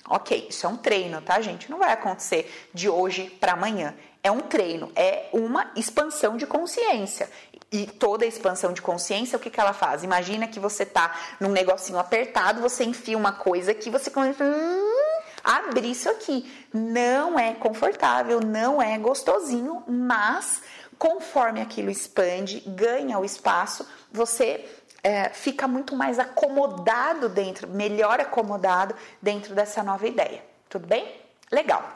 [0.10, 1.70] Ok, isso é um treino, tá, gente?
[1.70, 3.94] Não vai acontecer de hoje para amanhã.
[4.24, 7.30] É um treino, é uma expansão de consciência.
[7.72, 10.04] E toda expansão de consciência, o que, que ela faz?
[10.04, 14.44] Imagina que você tá num negocinho apertado, você enfia uma coisa que você começa.
[14.44, 16.52] Hum, abrir isso aqui.
[16.74, 20.62] Não é confortável, não é gostosinho, mas
[20.98, 24.66] conforme aquilo expande, ganha o espaço, você
[25.04, 30.44] é, fica muito mais acomodado dentro, melhor acomodado dentro dessa nova ideia.
[30.70, 31.22] Tudo bem?
[31.52, 31.88] Legal.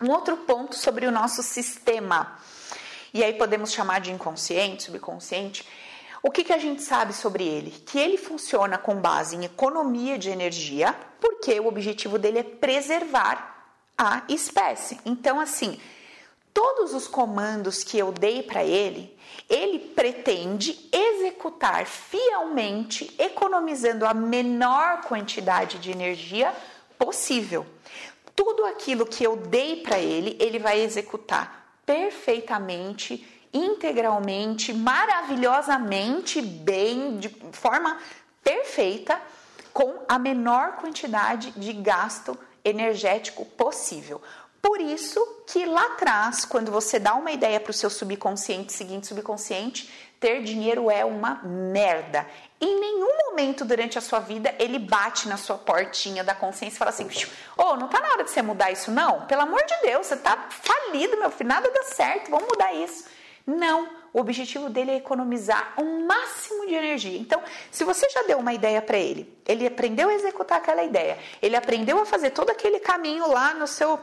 [0.00, 2.38] Um outro ponto sobre o nosso sistema
[3.16, 5.66] e aí podemos chamar de inconsciente, subconsciente.
[6.22, 7.70] O que, que a gente sabe sobre ele?
[7.70, 13.72] Que ele funciona com base em economia de energia, porque o objetivo dele é preservar
[13.96, 15.00] a espécie.
[15.02, 15.80] Então, assim,
[16.56, 19.14] todos os comandos que eu dei para ele,
[19.46, 26.54] ele pretende executar fielmente, economizando a menor quantidade de energia
[26.98, 27.66] possível.
[28.34, 37.28] Tudo aquilo que eu dei para ele, ele vai executar perfeitamente, integralmente, maravilhosamente bem, de
[37.52, 37.98] forma
[38.42, 39.20] perfeita,
[39.74, 44.22] com a menor quantidade de gasto energético possível.
[44.66, 49.06] Por isso que lá atrás, quando você dá uma ideia para o seu subconsciente, seguinte
[49.06, 49.88] subconsciente,
[50.18, 52.26] ter dinheiro é uma merda.
[52.60, 56.78] Em nenhum momento durante a sua vida ele bate na sua portinha da consciência e
[56.78, 57.06] fala assim:
[57.56, 59.24] Ô, oh, não tá na hora de você mudar isso, não?
[59.26, 63.04] Pelo amor de Deus, você tá falido, meu filho, nada dá certo, vamos mudar isso.
[63.46, 67.16] Não, o objetivo dele é economizar o um máximo de energia.
[67.16, 67.40] Então,
[67.70, 71.54] se você já deu uma ideia para ele, ele aprendeu a executar aquela ideia, ele
[71.54, 74.00] aprendeu a fazer todo aquele caminho lá no seu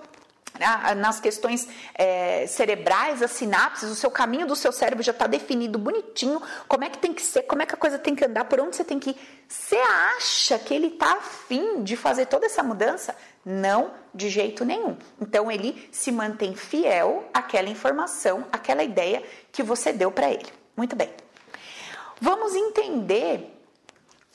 [0.98, 5.80] nas questões é, cerebrais, as sinapses, o seu caminho do seu cérebro já está definido
[5.80, 8.46] bonitinho, como é que tem que ser, como é que a coisa tem que andar,
[8.46, 9.18] por onde você tem que ir.
[9.48, 13.16] Você acha que ele está afim de fazer toda essa mudança?
[13.46, 14.96] Não, de jeito nenhum.
[15.20, 20.46] Então ele se mantém fiel àquela informação, àquela ideia que você deu para ele.
[20.78, 21.10] Muito bem.
[22.22, 23.54] Vamos entender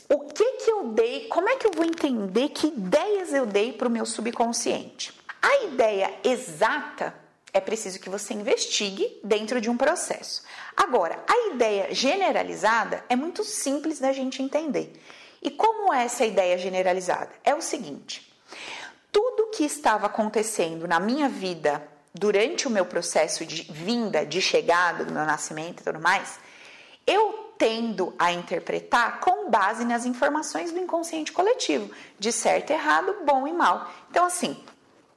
[0.08, 3.72] o que que eu dei, como é que eu vou entender que ideias eu dei
[3.72, 5.17] para o meu subconsciente.
[5.48, 7.14] A ideia exata
[7.54, 10.42] é preciso que você investigue dentro de um processo.
[10.76, 14.92] Agora, a ideia generalizada é muito simples da gente entender.
[15.40, 17.30] E como é essa ideia generalizada?
[17.42, 18.30] É o seguinte:
[19.10, 21.82] tudo que estava acontecendo na minha vida
[22.12, 26.38] durante o meu processo de vinda, de chegada, do meu nascimento e tudo mais,
[27.06, 33.48] eu tendo a interpretar com base nas informações do inconsciente coletivo, de certo errado, bom
[33.48, 33.90] e mal.
[34.10, 34.62] Então, assim,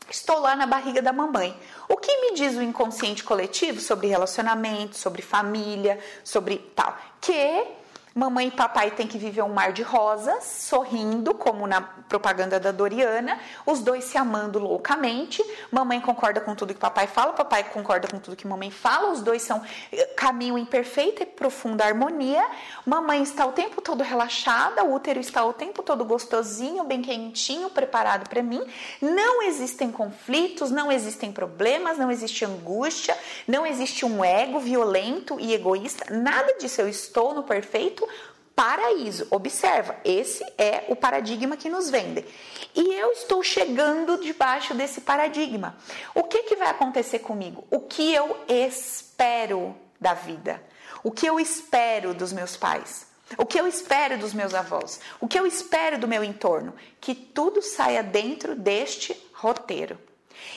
[0.09, 1.57] Estou lá na barriga da mamãe.
[1.87, 6.97] O que me diz o inconsciente coletivo sobre relacionamento, sobre família, sobre tal?
[7.19, 7.80] Que
[8.13, 12.69] Mamãe e papai têm que viver um mar de rosas, sorrindo, como na propaganda da
[12.69, 15.41] Doriana, os dois se amando loucamente.
[15.71, 19.21] Mamãe concorda com tudo que papai fala, papai concorda com tudo que mamãe fala, os
[19.21, 22.45] dois são eh, caminho em perfeita e profunda harmonia.
[22.85, 27.69] Mamãe está o tempo todo relaxada, o útero está o tempo todo gostosinho, bem quentinho,
[27.69, 28.61] preparado para mim.
[29.01, 35.53] Não existem conflitos, não existem problemas, não existe angústia, não existe um ego violento e
[35.53, 36.81] egoísta, nada disso.
[36.81, 38.01] Eu estou no perfeito
[38.55, 39.27] paraíso.
[39.31, 42.25] Observa, esse é o paradigma que nos vendem.
[42.75, 45.77] E eu estou chegando debaixo desse paradigma.
[46.13, 47.65] O que, que vai acontecer comigo?
[47.69, 50.61] O que eu espero da vida?
[51.03, 53.07] O que eu espero dos meus pais?
[53.37, 54.99] O que eu espero dos meus avós?
[55.19, 56.73] O que eu espero do meu entorno?
[56.99, 59.97] Que tudo saia dentro deste roteiro.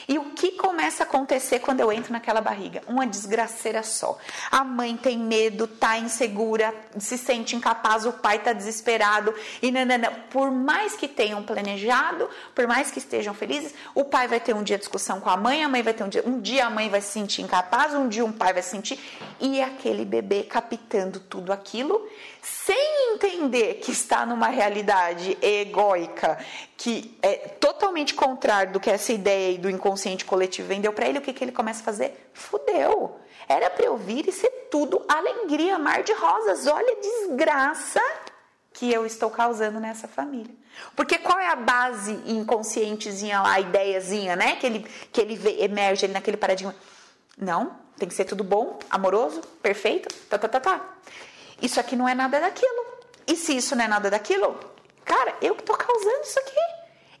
[0.07, 2.81] E o que começa a acontecer quando eu entro naquela barriga?
[2.87, 4.17] Uma desgraceira só.
[4.51, 10.11] A mãe tem medo, tá insegura, se sente incapaz, o pai tá desesperado e nanana.
[10.29, 14.63] Por mais que tenham planejado, por mais que estejam felizes, o pai vai ter um
[14.63, 16.69] dia de discussão com a mãe, a mãe vai ter um dia, um dia a
[16.69, 18.99] mãe vai se sentir incapaz, um dia um pai vai se sentir
[19.39, 22.07] e aquele bebê captando tudo aquilo
[22.45, 26.37] sem entender que está numa realidade egóica
[26.77, 31.21] que é totalmente contrário do que essa ideia do inconsciente coletivo vendeu para ele, o
[31.21, 32.29] que, que ele começa a fazer?
[32.33, 33.19] Fudeu.
[33.47, 36.67] Era para eu vir e ser tudo alegria, mar de rosas.
[36.67, 38.01] Olha a desgraça
[38.73, 40.53] que eu estou causando nessa família.
[40.95, 44.55] Porque qual é a base inconscientezinha lá, a ideiazinha, né?
[44.57, 46.75] Que ele, que ele vê, emerge ali naquele paradigma.
[47.37, 50.95] Não, tem que ser tudo bom, amoroso, perfeito, tá, tá, tá, tá.
[51.61, 52.85] Isso aqui não é nada daquilo.
[53.27, 54.57] E se isso não é nada daquilo,
[55.03, 56.59] cara, eu que estou causando isso aqui.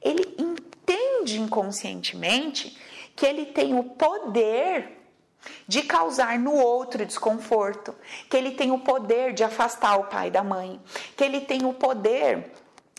[0.01, 2.77] Ele entende inconscientemente
[3.15, 4.95] que ele tem o poder
[5.67, 7.95] de causar no outro desconforto,
[8.29, 10.81] que ele tem o poder de afastar o pai da mãe,
[11.15, 12.51] que ele tem o poder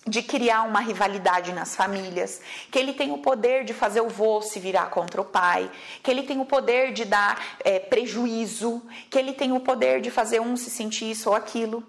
[0.07, 2.41] de criar uma rivalidade nas famílias,
[2.71, 5.71] que ele tem o poder de fazer o vô se virar contra o pai,
[6.03, 10.11] que ele tem o poder de dar é, prejuízo, que ele tem o poder de
[10.11, 11.83] fazer um se sentir isso ou aquilo.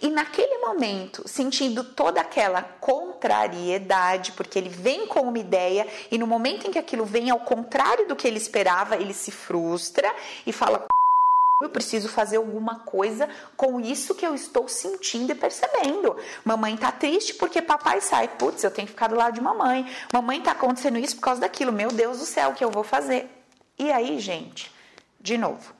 [0.00, 6.26] E naquele momento, sentindo toda aquela contrariedade, porque ele vem com uma ideia e no
[6.26, 10.12] momento em que aquilo vem ao contrário do que ele esperava, ele se frustra
[10.44, 10.84] e fala:
[11.64, 16.16] eu preciso fazer alguma coisa com isso que eu estou sentindo e percebendo.
[16.44, 18.28] Mamãe tá triste porque papai sai.
[18.28, 19.86] Putz, eu tenho que ficar do lado de mamãe.
[20.12, 21.72] Mamãe tá acontecendo isso por causa daquilo.
[21.72, 23.30] Meu Deus do céu, o que eu vou fazer?
[23.78, 24.72] E aí, gente,
[25.20, 25.72] de novo,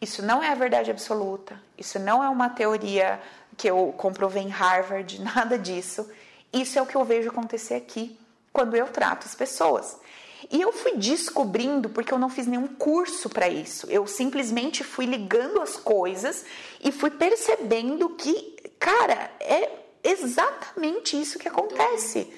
[0.00, 1.60] isso não é a verdade absoluta.
[1.76, 3.20] Isso não é uma teoria
[3.56, 6.10] que eu comprovei em Harvard, nada disso.
[6.52, 8.18] Isso é o que eu vejo acontecer aqui
[8.52, 9.98] quando eu trato as pessoas.
[10.50, 13.86] E eu fui descobrindo porque eu não fiz nenhum curso para isso.
[13.90, 16.44] Eu simplesmente fui ligando as coisas
[16.82, 19.70] e fui percebendo que, cara, é
[20.02, 22.32] exatamente isso que acontece.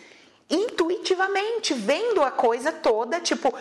[0.50, 3.54] Intuitivamente, vendo a coisa toda, tipo,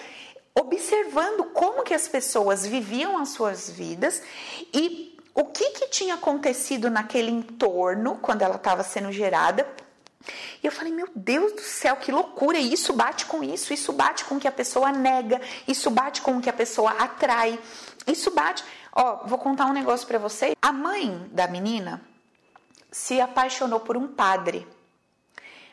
[0.54, 4.22] observando como que as pessoas viviam as suas vidas
[4.74, 9.66] e o que que tinha acontecido naquele entorno quando ela estava sendo gerada
[10.62, 12.58] e eu falei, meu Deus do céu, que loucura!
[12.58, 16.22] E isso bate com isso, isso bate com o que a pessoa nega, isso bate
[16.22, 17.60] com o que a pessoa atrai,
[18.06, 18.64] isso bate.
[18.94, 20.56] Ó, vou contar um negócio para vocês.
[20.62, 22.02] A mãe da menina
[22.92, 24.68] se apaixonou por um padre.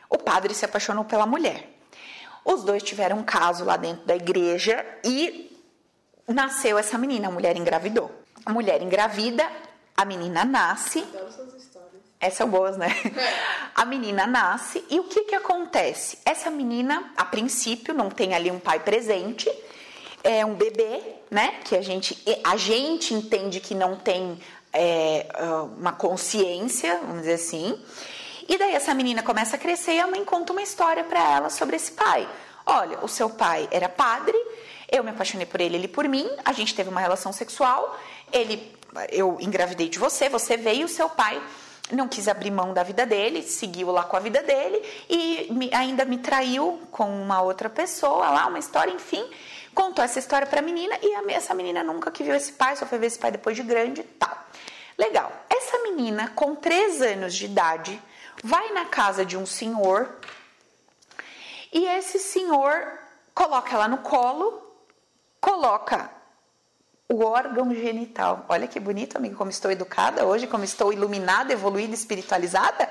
[0.09, 1.77] O padre se apaixonou pela mulher.
[2.43, 5.55] Os dois tiveram um caso lá dentro da igreja e
[6.27, 8.09] nasceu essa menina, a mulher engravidou.
[8.45, 9.47] A mulher engravida,
[9.95, 11.05] a menina nasce.
[12.19, 12.89] Essas são boas, né?
[13.73, 16.19] A menina nasce e o que que acontece?
[16.25, 19.49] Essa menina, a princípio, não tem ali um pai presente,
[20.21, 20.99] é um bebê,
[21.31, 21.59] né?
[21.63, 24.37] Que a gente, a gente entende que não tem
[24.73, 27.79] é, ah, uma consciência, vamos dizer assim.
[28.49, 31.49] E daí essa menina começa a crescer e a mãe conta uma história para ela
[31.49, 32.27] sobre esse pai.
[32.65, 34.37] Olha, o seu pai era padre,
[34.91, 37.97] eu me apaixonei por ele, ele por mim, a gente teve uma relação sexual,
[38.29, 38.75] ele,
[39.09, 41.41] eu engravidei de você, você veio, o seu pai
[41.91, 45.69] não quis abrir mão da vida dele, seguiu lá com a vida dele e me,
[45.73, 49.27] ainda me traiu com uma outra pessoa lá, uma história, enfim.
[49.73, 52.75] Contou essa história para a menina e a, essa menina nunca que viu esse pai,
[52.75, 54.37] só foi ver esse pai depois de grande tal.
[54.97, 55.31] Legal.
[55.49, 58.01] Essa menina, com três anos de idade,
[58.43, 60.15] vai na casa de um senhor
[61.71, 62.99] e esse senhor
[63.33, 64.61] coloca ela no colo,
[65.39, 66.11] coloca
[67.11, 68.45] o órgão genital.
[68.47, 72.87] Olha que bonito, amigo, como estou educada hoje, como estou iluminada, evoluída, espiritualizada.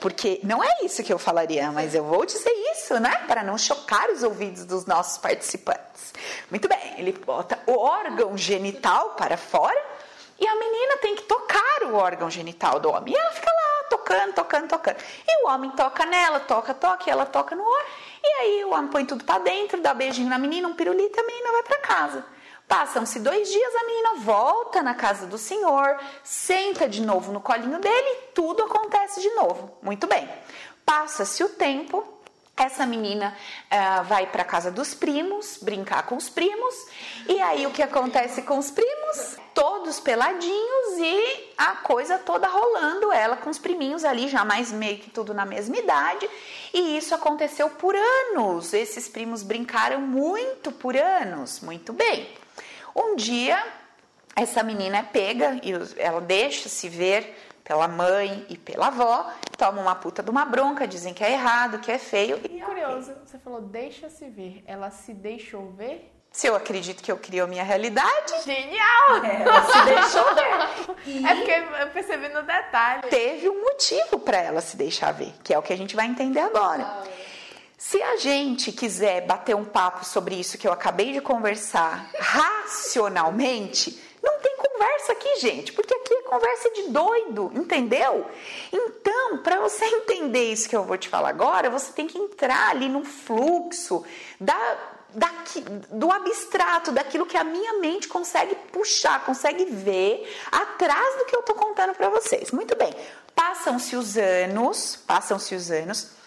[0.00, 3.14] Porque não é isso que eu falaria, mas eu vou dizer isso, né?
[3.26, 6.14] Para não chocar os ouvidos dos nossos participantes.
[6.50, 9.78] Muito bem, ele bota o órgão genital para fora
[10.40, 13.12] e a menina tem que tocar o órgão genital do homem.
[13.12, 14.96] E ela fica lá tocando, tocando, tocando.
[15.28, 17.92] E o homem toca nela, toca, toca, e ela toca no órgão.
[18.22, 21.20] E aí o homem põe tudo para dentro, dá beijinho na menina, um pirulito, e
[21.20, 22.33] a menina vai para casa.
[22.68, 27.78] Passam-se dois dias, a menina volta na casa do senhor, senta de novo no colinho
[27.78, 29.76] dele e tudo acontece de novo.
[29.82, 30.28] Muito bem.
[30.84, 32.06] Passa-se o tempo,
[32.56, 33.36] essa menina
[33.66, 36.74] uh, vai para casa dos primos, brincar com os primos,
[37.28, 39.36] e aí o que acontece com os primos?
[39.52, 44.98] Todos peladinhos e a coisa toda rolando, ela com os priminhos ali, já mais meio
[44.98, 46.28] que tudo na mesma idade,
[46.72, 48.72] e isso aconteceu por anos.
[48.72, 52.43] Esses primos brincaram muito por anos, muito bem.
[52.94, 53.62] Um dia,
[54.36, 59.80] essa menina é pega e ela deixa se ver pela mãe e pela avó, toma
[59.80, 62.38] uma puta de uma bronca, dizem que é errado, que é feio.
[62.44, 66.10] E curioso, você falou deixa-se ver, ela se deixou ver?
[66.30, 68.42] Se eu acredito que eu crio a minha realidade.
[68.44, 69.24] Genial!
[69.24, 70.96] É, ela se deixou ver.
[71.06, 73.02] E é porque eu percebi no detalhe.
[73.08, 76.06] Teve um motivo para ela se deixar ver, que é o que a gente vai
[76.06, 76.82] entender agora.
[76.82, 77.04] Ah,
[77.86, 84.02] se a gente quiser bater um papo sobre isso que eu acabei de conversar racionalmente,
[84.22, 88.26] não tem conversa aqui, gente, porque aqui é conversa de doido, entendeu?
[88.72, 92.70] Então, para você entender isso que eu vou te falar agora, você tem que entrar
[92.70, 94.02] ali no fluxo
[94.40, 94.78] da,
[95.90, 101.42] do abstrato, daquilo que a minha mente consegue puxar, consegue ver atrás do que eu
[101.42, 102.50] tô contando para vocês.
[102.50, 102.94] Muito bem.
[103.34, 106.23] Passam-se os anos, passam-se os anos.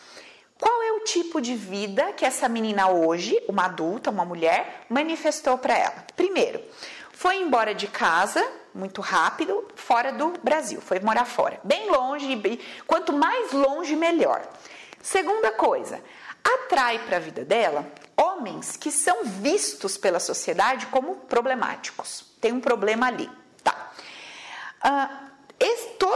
[0.60, 5.58] Qual é o tipo de vida que essa menina hoje, uma adulta, uma mulher, manifestou
[5.58, 6.06] para ela?
[6.16, 6.62] Primeiro,
[7.12, 13.12] foi embora de casa muito rápido, fora do Brasil, foi morar fora, bem longe, quanto
[13.12, 14.48] mais longe melhor.
[15.02, 16.02] Segunda coisa,
[16.44, 22.26] atrai para a vida dela homens que são vistos pela sociedade como problemáticos.
[22.40, 23.30] Tem um problema ali,
[23.64, 23.92] tá?
[24.84, 25.28] Uh,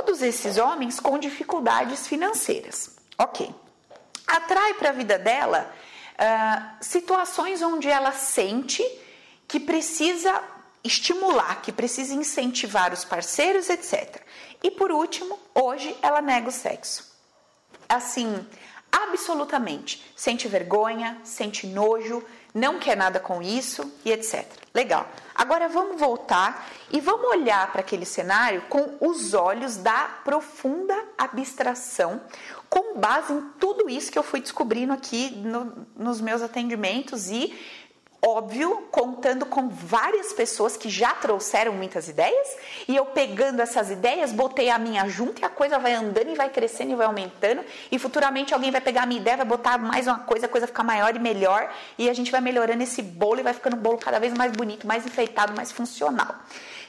[0.01, 3.53] todos esses homens com dificuldades financeiras, ok?
[4.31, 5.69] Atrai para a vida dela
[6.13, 8.81] uh, situações onde ela sente
[9.45, 10.41] que precisa
[10.81, 14.21] estimular, que precisa incentivar os parceiros, etc.
[14.63, 17.11] E por último, hoje ela nega o sexo.
[17.89, 18.47] Assim,
[18.89, 20.13] absolutamente.
[20.15, 22.23] Sente vergonha, sente nojo,
[22.53, 24.45] não quer nada com isso e etc.
[24.73, 25.07] Legal.
[25.35, 32.21] Agora vamos voltar e vamos olhar para aquele cenário com os olhos da profunda abstração,
[32.71, 37.53] com base em tudo isso que eu fui descobrindo aqui no, nos meus atendimentos e
[38.23, 42.55] óbvio, contando com várias pessoas que já trouxeram muitas ideias,
[42.87, 46.35] e eu pegando essas ideias, botei a minha junto e a coisa vai andando e
[46.35, 47.61] vai crescendo e vai aumentando,
[47.91, 50.67] e futuramente alguém vai pegar a minha ideia, vai botar mais uma coisa, a coisa
[50.67, 53.79] ficar maior e melhor, e a gente vai melhorando esse bolo e vai ficando um
[53.79, 56.35] bolo cada vez mais bonito, mais enfeitado, mais funcional.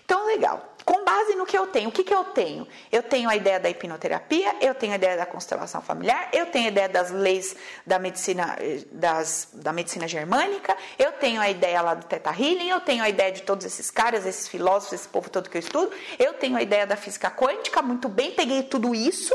[0.05, 0.73] Então, legal.
[0.85, 2.67] Com base no que eu tenho, o que, que eu tenho?
[2.91, 6.67] Eu tenho a ideia da hipnoterapia, eu tenho a ideia da constelação familiar, eu tenho
[6.67, 7.55] a ideia das leis
[7.87, 8.57] da medicina,
[8.91, 13.09] das, da medicina germânica, eu tenho a ideia lá do Teta Healing, eu tenho a
[13.09, 16.57] ideia de todos esses caras, esses filósofos, esse povo todo que eu estudo, eu tenho
[16.57, 19.35] a ideia da física quântica, muito bem, peguei tudo isso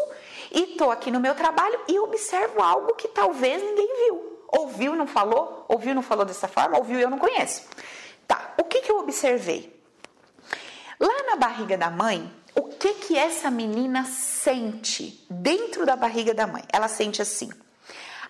[0.51, 4.37] e estou aqui no meu trabalho e observo algo que talvez ninguém viu.
[4.49, 7.63] Ouviu não falou, ouviu não falou dessa forma, ouviu eu não conheço.
[8.27, 9.76] Tá, o que, que eu observei?
[10.99, 16.47] Lá na barriga da mãe, o que que essa menina sente dentro da barriga da
[16.47, 16.63] mãe?
[16.71, 17.49] Ela sente assim: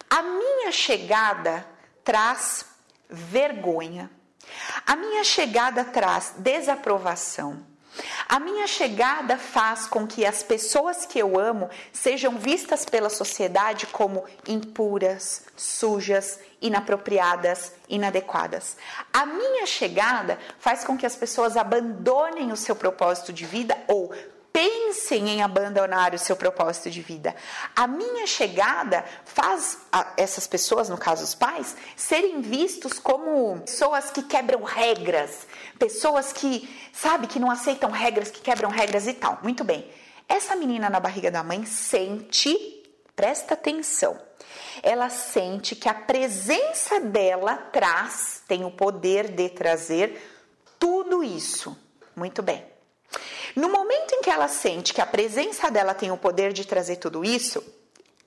[0.09, 1.65] a minha chegada
[2.03, 2.65] traz
[3.09, 4.09] vergonha,
[4.85, 7.66] a minha chegada traz desaprovação.
[8.27, 13.87] A minha chegada faz com que as pessoas que eu amo sejam vistas pela sociedade
[13.87, 18.77] como impuras, sujas, inapropriadas, inadequadas.
[19.13, 24.11] A minha chegada faz com que as pessoas abandonem o seu propósito de vida ou
[24.57, 27.35] pensem em abandonar o seu propósito de vida.
[27.75, 29.77] A minha chegada faz
[30.17, 35.45] essas pessoas, no caso os pais, serem vistos como pessoas que quebram regras,
[35.77, 39.39] pessoas que, sabe, que não aceitam regras, que quebram regras e tal.
[39.43, 39.87] Muito bem.
[40.27, 42.83] Essa menina na barriga da mãe sente,
[43.15, 44.19] presta atenção,
[44.83, 50.21] ela sente que a presença dela traz, tem o poder de trazer
[50.77, 51.77] tudo isso.
[52.15, 52.65] Muito bem.
[53.55, 56.97] No momento em que ela sente que a presença dela tem o poder de trazer
[56.97, 57.63] tudo isso,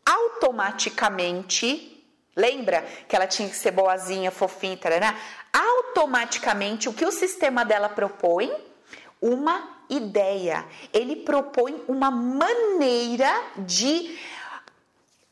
[0.05, 2.00] automaticamente,
[2.37, 5.17] lembra que ela tinha que ser boazinha, fofinha, tarará?
[5.53, 8.51] Automaticamente, o que o sistema dela propõe?
[9.21, 10.65] Uma ideia.
[10.93, 14.19] Ele propõe uma maneira de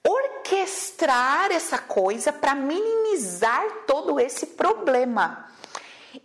[0.06, 5.48] orquestrar essa coisa para minimizar todo esse problema.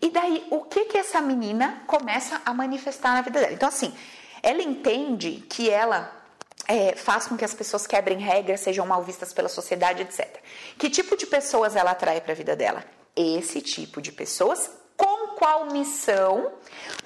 [0.02, 3.54] E daí, o que que essa menina começa a manifestar na vida dela?
[3.54, 3.94] Então, assim,
[4.42, 6.23] ela entende que ela
[6.68, 10.38] é, faz com que as pessoas quebrem regras, sejam mal vistas pela sociedade, etc.
[10.78, 12.84] Que tipo de pessoas ela atrai para a vida dela?
[13.16, 16.52] Esse tipo de pessoas com qual missão?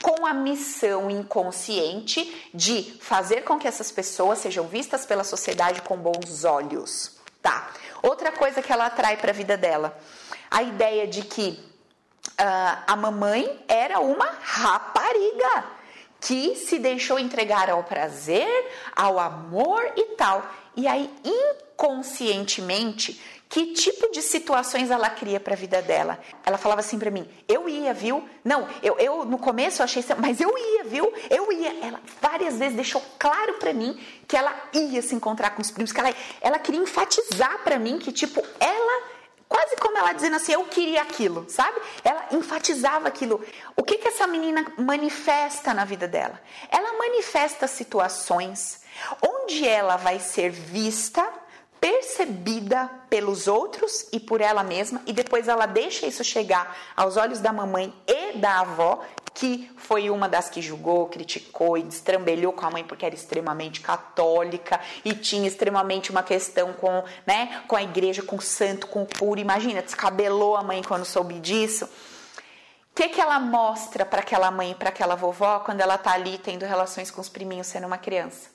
[0.02, 5.98] Com a missão inconsciente de fazer com que essas pessoas sejam vistas pela sociedade com
[5.98, 7.18] bons olhos.
[7.42, 7.72] Tá.
[8.04, 9.98] Outra coisa que ela atrai para a vida dela,
[10.52, 11.60] a ideia de que
[12.40, 15.77] uh, a mamãe era uma rapariga
[16.20, 20.44] que se deixou entregar ao prazer, ao amor e tal.
[20.76, 26.20] E aí, inconscientemente, que tipo de situações ela cria para a vida dela?
[26.46, 28.28] Ela falava assim para mim: eu ia, viu?
[28.44, 31.12] Não, eu, eu no começo eu achei, mas eu ia, viu?
[31.30, 31.86] Eu ia.
[31.86, 33.98] Ela várias vezes deixou claro para mim
[34.28, 37.98] que ela ia se encontrar com os primos, que ela, ela queria enfatizar para mim
[38.00, 39.17] que, tipo, ela
[39.48, 41.80] Quase como ela dizendo assim, eu queria aquilo, sabe?
[42.04, 43.42] Ela enfatizava aquilo.
[43.76, 46.40] O que, que essa menina manifesta na vida dela?
[46.70, 48.82] Ela manifesta situações
[49.22, 51.28] onde ela vai ser vista,
[51.80, 57.40] percebida pelos outros e por ela mesma, e depois ela deixa isso chegar aos olhos
[57.40, 59.04] da mamãe e da avó,
[59.38, 63.82] que foi uma das que julgou, criticou e destrambelhou com a mãe porque era extremamente
[63.82, 69.04] católica e tinha extremamente uma questão com, né, com a igreja, com o santo, com
[69.04, 69.40] o puro.
[69.40, 71.86] Imagina, descabelou a mãe quando soube disso.
[71.86, 76.40] O que, que ela mostra para aquela mãe, para aquela vovó, quando ela tá ali
[76.40, 78.50] tendo relações com os priminhos sendo uma criança?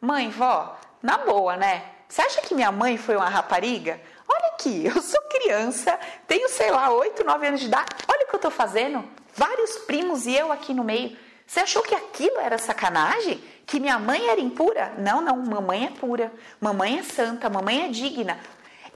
[0.00, 1.84] Mãe, vó, na boa, né?
[2.08, 4.00] Você acha que minha mãe foi uma rapariga?
[4.26, 7.90] Olha aqui, eu sou criança, tenho, sei lá, 8, 9 anos de idade.
[8.08, 11.16] Olha o que eu tô fazendo vários primos e eu aqui no meio.
[11.46, 13.42] Você achou que aquilo era sacanagem?
[13.66, 14.94] Que minha mãe era impura?
[14.98, 18.38] Não, não, mamãe é pura, mamãe é santa, mamãe é digna.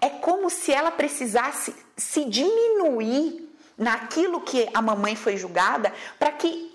[0.01, 6.73] É como se ela precisasse se diminuir naquilo que a mamãe foi julgada para que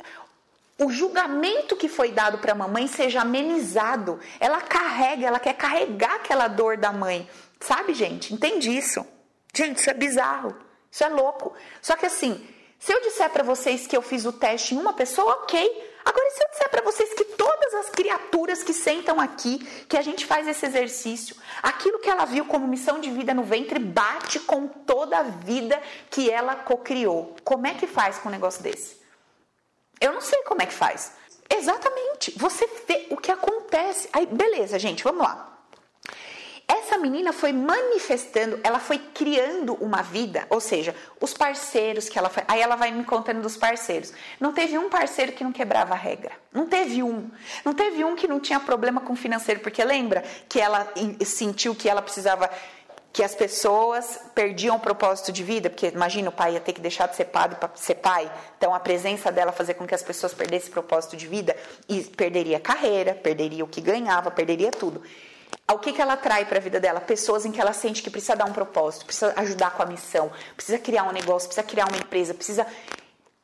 [0.77, 4.19] o julgamento que foi dado para a mamãe seja amenizado.
[4.39, 7.29] Ela carrega, ela quer carregar aquela dor da mãe.
[7.59, 8.33] Sabe, gente?
[8.33, 9.05] Entende isso?
[9.53, 10.55] Gente, isso é bizarro.
[10.91, 11.53] Isso é louco.
[11.81, 12.45] Só que assim,
[12.81, 15.91] se eu disser para vocês que eu fiz o teste em uma pessoa, ok.
[16.03, 20.01] Agora, se eu disser para vocês que todas as criaturas que sentam aqui, que a
[20.01, 24.39] gente faz esse exercício, aquilo que ela viu como missão de vida no ventre bate
[24.39, 25.79] com toda a vida
[26.09, 27.35] que ela cocriou.
[27.43, 28.99] Como é que faz com um negócio desse?
[29.99, 31.11] Eu não sei como é que faz.
[31.47, 32.33] Exatamente.
[32.35, 34.09] Você vê o que acontece.
[34.11, 35.55] Aí, beleza, gente, vamos lá.
[36.73, 42.29] Essa menina foi manifestando, ela foi criando uma vida, ou seja, os parceiros que ela
[42.29, 42.43] foi.
[42.47, 44.13] Aí ela vai me contando dos parceiros.
[44.39, 46.31] Não teve um parceiro que não quebrava a regra.
[46.53, 47.29] Não teve um.
[47.65, 50.87] Não teve um que não tinha problema com financeiro, porque lembra que ela
[51.25, 52.49] sentiu que ela precisava
[53.11, 56.79] que as pessoas perdiam o propósito de vida, porque imagina o pai ia ter que
[56.79, 60.01] deixar de ser padre para ser pai, então a presença dela fazia com que as
[60.01, 61.53] pessoas perdessem o propósito de vida
[61.89, 65.01] e perderia carreira, perderia o que ganhava, perderia tudo.
[65.71, 66.99] O que, que ela atrai para a vida dela?
[66.99, 70.31] Pessoas em que ela sente que precisa dar um propósito, precisa ajudar com a missão,
[70.55, 72.67] precisa criar um negócio, precisa criar uma empresa, precisa.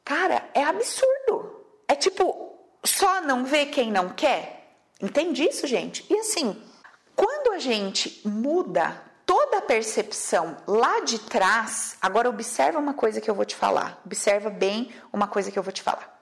[0.03, 1.65] Cara, é absurdo.
[1.87, 2.53] É tipo,
[2.83, 4.75] só não vê quem não quer.
[5.01, 6.05] Entende isso, gente?
[6.09, 6.61] E assim,
[7.15, 13.29] quando a gente muda toda a percepção lá de trás, agora observa uma coisa que
[13.29, 14.01] eu vou te falar.
[14.05, 16.17] Observa bem uma coisa que eu vou te falar.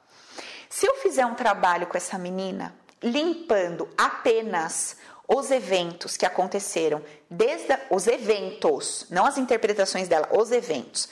[0.70, 4.98] Se eu fizer um trabalho com essa menina, limpando apenas
[5.28, 11.10] os eventos que aconteceram, desde a, os eventos, não as interpretações dela, os eventos,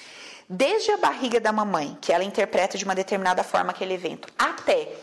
[0.47, 4.95] desde a barriga da mamãe, que ela interpreta de uma determinada forma aquele evento, até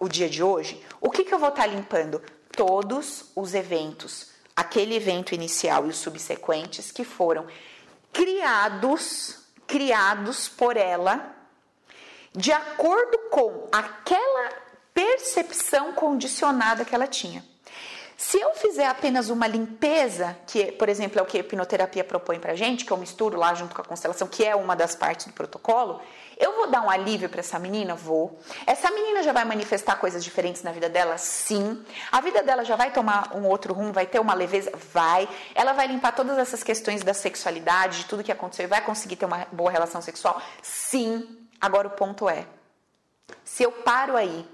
[0.00, 2.22] o dia de hoje, o que, que eu vou estar limpando?
[2.52, 7.46] Todos os eventos, aquele evento inicial e os subsequentes que foram
[8.12, 11.34] criados, criados por ela,
[12.32, 14.50] de acordo com aquela
[14.92, 17.44] percepção condicionada que ela tinha.
[18.26, 22.40] Se eu fizer apenas uma limpeza, que, por exemplo, é o que a hipnoterapia propõe
[22.40, 25.26] pra gente, que eu misturo lá junto com a constelação, que é uma das partes
[25.26, 26.00] do protocolo,
[26.38, 27.94] eu vou dar um alívio para essa menina?
[27.94, 28.40] Vou.
[28.66, 31.18] Essa menina já vai manifestar coisas diferentes na vida dela?
[31.18, 31.84] Sim.
[32.10, 34.72] A vida dela já vai tomar um outro rumo, vai ter uma leveza?
[34.90, 35.28] Vai.
[35.54, 39.16] Ela vai limpar todas essas questões da sexualidade, de tudo que aconteceu e vai conseguir
[39.16, 40.40] ter uma boa relação sexual?
[40.62, 41.46] Sim.
[41.60, 42.46] Agora o ponto é:
[43.44, 44.48] se eu paro aí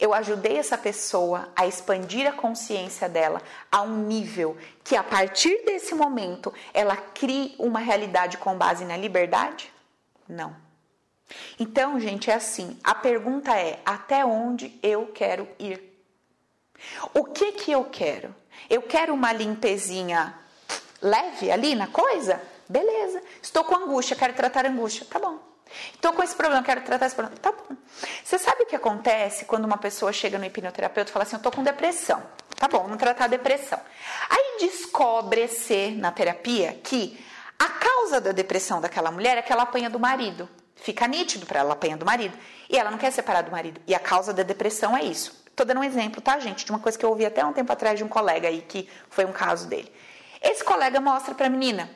[0.00, 5.64] eu ajudei essa pessoa a expandir a consciência dela a um nível que a partir
[5.64, 9.72] desse momento ela crie uma realidade com base na liberdade?
[10.28, 10.56] Não.
[11.58, 15.82] Então, gente, é assim, a pergunta é: até onde eu quero ir?
[17.14, 18.34] O que que eu quero?
[18.68, 20.34] Eu quero uma limpezinha
[21.00, 22.40] leve ali na coisa?
[22.68, 23.22] Beleza.
[23.42, 25.06] Estou com angústia, quero tratar angústia.
[25.08, 25.45] Tá bom.
[25.94, 27.40] Estou com esse problema, quero tratar esse problema.
[27.40, 27.76] Tá bom.
[28.24, 31.38] Você sabe o que acontece quando uma pessoa chega no hipnoterapeuta e fala assim: Eu
[31.38, 32.22] estou com depressão.
[32.56, 33.78] Tá bom, vamos tratar a depressão.
[34.30, 37.22] Aí descobre-se na terapia que
[37.58, 40.48] a causa da depressão daquela mulher é que ela apanha do marido.
[40.74, 42.36] Fica nítido para ela apanha do marido.
[42.68, 43.80] E ela não quer separar do marido.
[43.86, 45.44] E a causa da depressão é isso.
[45.48, 46.64] Estou dando um exemplo, tá, gente?
[46.64, 48.88] De uma coisa que eu ouvi até um tempo atrás de um colega aí, que
[49.08, 49.90] foi um caso dele.
[50.42, 51.90] Esse colega mostra para a menina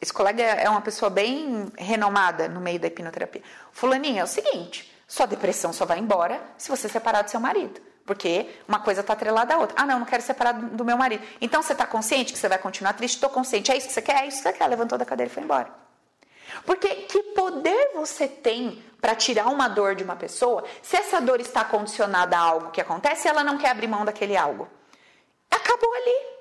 [0.00, 3.42] esse colega é uma pessoa bem renomada no meio da hipnoterapia.
[3.72, 7.80] Fulaninha, é o seguinte: sua depressão só vai embora se você separar do seu marido.
[8.04, 9.76] Porque uma coisa está atrelada à outra.
[9.78, 11.24] Ah, não, não quero separar do meu marido.
[11.40, 13.14] Então você está consciente que você vai continuar triste?
[13.14, 13.70] Estou consciente.
[13.70, 14.24] É isso que você quer?
[14.24, 14.66] É isso que você quer.
[14.66, 15.70] Levantou da cadeira e foi embora.
[16.66, 21.40] Porque que poder você tem para tirar uma dor de uma pessoa se essa dor
[21.40, 24.68] está condicionada a algo que acontece e ela não quer abrir mão daquele algo?
[25.50, 26.31] Acabou ali.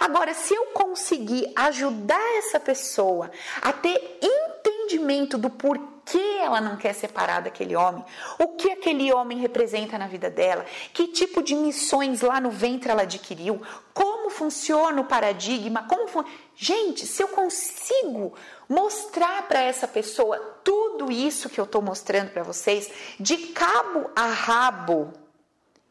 [0.00, 3.30] Agora, se eu conseguir ajudar essa pessoa
[3.60, 5.96] a ter entendimento do porquê
[6.40, 8.04] ela não quer separar daquele homem,
[8.38, 12.90] o que aquele homem representa na vida dela, que tipo de missões lá no ventre
[12.90, 13.60] ela adquiriu,
[13.92, 16.24] como funciona o paradigma, como fun...
[16.54, 18.34] gente, se eu consigo
[18.68, 24.26] mostrar para essa pessoa tudo isso que eu estou mostrando para vocês, de cabo a
[24.26, 25.12] rabo,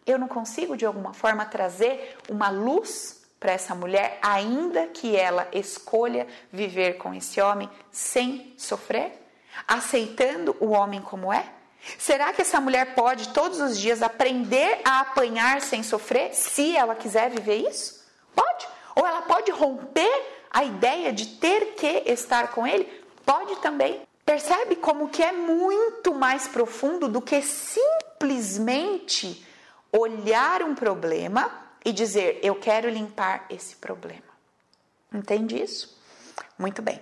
[0.05, 5.47] eu não consigo de alguma forma trazer uma luz para essa mulher, ainda que ela
[5.53, 9.21] escolha viver com esse homem sem sofrer,
[9.67, 11.45] aceitando o homem como é?
[11.99, 16.95] Será que essa mulher pode todos os dias aprender a apanhar sem sofrer, se ela
[16.95, 18.03] quiser viver isso?
[18.33, 18.67] Pode.
[18.95, 22.85] Ou ela pode romper a ideia de ter que estar com ele?
[23.23, 24.01] Pode também.
[24.25, 29.45] Percebe como que é muito mais profundo do que simplesmente
[29.91, 34.23] olhar um problema e dizer: Eu quero limpar esse problema.
[35.13, 35.97] Entende isso?
[36.57, 36.99] Muito bem.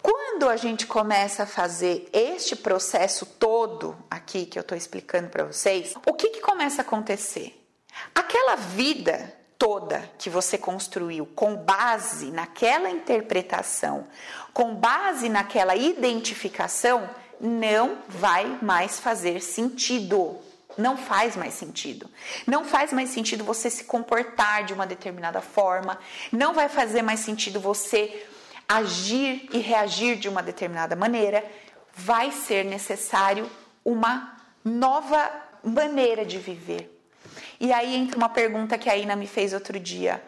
[0.00, 5.44] Quando a gente começa a fazer este processo todo aqui que eu estou explicando para
[5.44, 7.64] vocês, o que, que começa a acontecer?
[8.12, 9.32] Aquela vida
[9.62, 14.08] toda que você construiu com base naquela interpretação,
[14.52, 17.08] com base naquela identificação,
[17.40, 20.36] não vai mais fazer sentido.
[20.78, 22.08] Não faz mais sentido.
[22.46, 25.98] Não faz mais sentido você se comportar de uma determinada forma.
[26.30, 28.26] Não vai fazer mais sentido você
[28.68, 31.44] agir e reagir de uma determinada maneira.
[31.94, 33.50] Vai ser necessário
[33.84, 35.30] uma nova
[35.62, 36.88] maneira de viver.
[37.60, 40.22] E aí entra uma pergunta que a Ina me fez outro dia.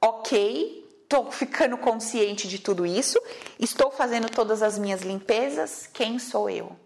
[0.00, 3.20] Ok, estou ficando consciente de tudo isso,
[3.58, 5.88] estou fazendo todas as minhas limpezas.
[5.92, 6.76] Quem sou eu?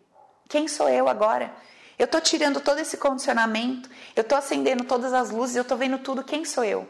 [0.49, 1.53] Quem sou eu agora?
[2.01, 5.99] Eu estou tirando todo esse condicionamento, eu estou acendendo todas as luzes, eu estou vendo
[5.99, 6.25] tudo.
[6.25, 6.89] Quem sou eu?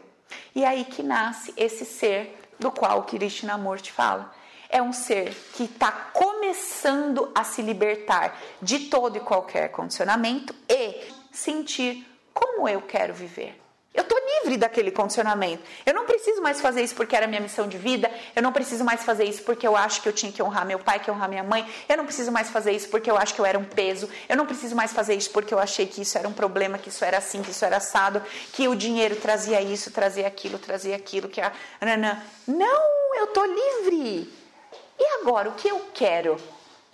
[0.55, 4.33] E aí que nasce esse ser do qual o Krishnamurti fala.
[4.69, 11.01] É um ser que está começando a se libertar de todo e qualquer condicionamento e
[11.29, 13.60] sentir como eu quero viver.
[13.93, 15.63] Eu estou livre daquele condicionamento.
[15.85, 18.09] Eu não preciso mais fazer isso porque era minha missão de vida.
[18.33, 20.79] Eu não preciso mais fazer isso porque eu acho que eu tinha que honrar meu
[20.79, 21.67] pai, que honrar minha mãe.
[21.89, 24.09] Eu não preciso mais fazer isso porque eu acho que eu era um peso.
[24.29, 26.87] Eu não preciso mais fazer isso porque eu achei que isso era um problema, que
[26.87, 28.21] isso era assim, que isso era assado,
[28.53, 31.51] que o dinheiro trazia isso, trazia aquilo, trazia aquilo, que a
[32.47, 34.33] Não, eu estou livre.
[34.97, 36.37] E agora, o que eu quero?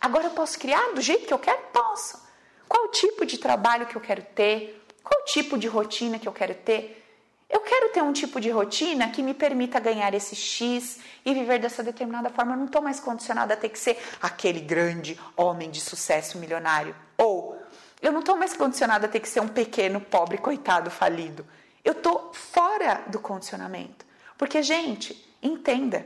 [0.02, 1.60] Agora eu posso criar do jeito que eu quero?
[1.72, 2.26] Posso.
[2.68, 4.87] Qual o tipo de trabalho que eu quero ter?
[5.08, 7.06] Qual tipo de rotina que eu quero ter?
[7.50, 11.60] Eu quero ter um tipo de rotina que me permita ganhar esse X e viver
[11.60, 12.54] dessa determinada forma.
[12.54, 16.94] Eu não estou mais condicionada a ter que ser aquele grande homem de sucesso milionário.
[17.18, 17.58] Ou
[18.02, 21.48] eu não estou mais condicionada a ter que ser um pequeno, pobre, coitado, falido.
[21.86, 24.06] Eu estou fora do condicionamento.
[24.38, 26.06] Porque, gente, entenda: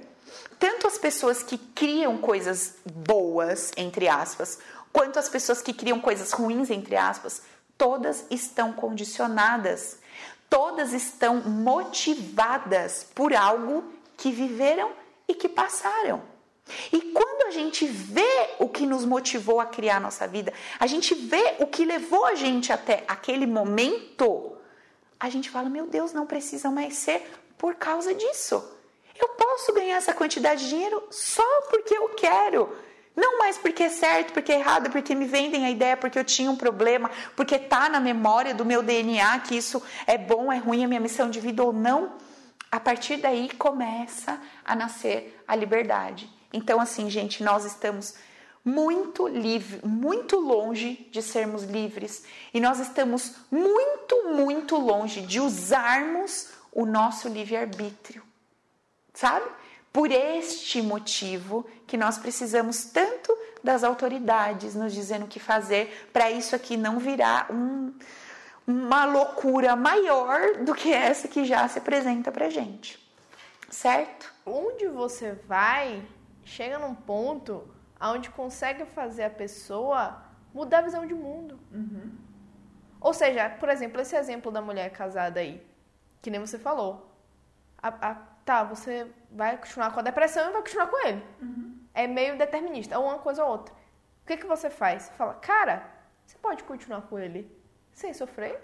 [0.60, 4.60] tanto as pessoas que criam coisas boas, entre aspas,
[4.94, 7.41] quanto as pessoas que criam coisas ruins, entre aspas,
[7.82, 9.98] todas estão condicionadas,
[10.48, 13.84] todas estão motivadas por algo
[14.16, 14.91] que viveram
[15.28, 16.22] e que passaram.
[16.94, 20.86] E quando a gente vê o que nos motivou a criar a nossa vida, a
[20.86, 24.56] gente vê o que levou a gente até aquele momento,
[25.20, 27.28] a gente fala: meu Deus, não precisa mais ser
[27.58, 28.64] por causa disso.
[29.20, 32.78] Eu posso ganhar essa quantidade de dinheiro só porque eu quero.
[33.15, 36.23] Não mais porque é certo, porque é errado, porque me vendem a ideia, porque eu
[36.23, 40.57] tinha um problema, porque tá na memória do meu DNA que isso é bom, é
[40.57, 42.13] ruim, é minha missão de vida ou não.
[42.71, 46.29] A partir daí começa a nascer a liberdade.
[46.53, 48.15] Então, assim, gente, nós estamos
[48.63, 52.23] muito livre, muito longe de sermos livres
[52.53, 58.23] e nós estamos muito, muito longe de usarmos o nosso livre-arbítrio,
[59.13, 59.45] sabe?
[59.91, 66.31] Por este motivo que nós precisamos tanto das autoridades nos dizendo o que fazer para
[66.31, 67.93] isso aqui não virar um,
[68.65, 72.97] uma loucura maior do que essa que já se apresenta para gente,
[73.69, 74.34] certo?
[74.45, 76.01] Onde você vai,
[76.45, 77.69] chega num ponto
[77.99, 80.23] onde consegue fazer a pessoa
[80.53, 81.59] mudar a visão de mundo.
[81.73, 82.09] Uhum.
[83.01, 85.61] Ou seja, por exemplo, esse exemplo da mulher casada aí,
[86.22, 87.13] que nem você falou.
[87.84, 88.15] A, a
[88.45, 91.22] tá, você vai continuar com a depressão e vai continuar com ele.
[91.41, 91.70] Uhum.
[91.93, 93.73] É meio determinista, ou uma coisa ou outra.
[94.23, 95.03] O que, que você faz?
[95.03, 95.89] Você fala, cara,
[96.26, 97.51] você pode continuar com ele
[97.91, 98.61] sem sofrer,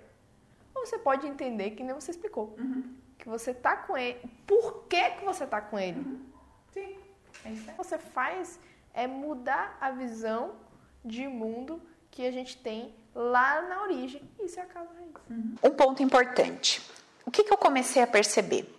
[0.74, 2.56] ou você pode entender que nem você explicou.
[2.58, 2.96] Uhum.
[3.18, 4.20] Que você tá com ele.
[4.46, 6.00] Por que, que você tá com ele?
[6.00, 6.26] Uhum.
[6.72, 6.98] Sim.
[7.44, 7.64] É isso.
[7.64, 8.60] O que você faz
[8.94, 10.56] é mudar a visão
[11.04, 11.82] de mundo
[12.12, 14.22] que a gente tem lá na origem.
[14.40, 15.08] Isso é a casa raiz.
[15.30, 15.56] Uhum.
[15.64, 16.82] Um ponto importante.
[17.26, 18.74] O que, que eu comecei a perceber?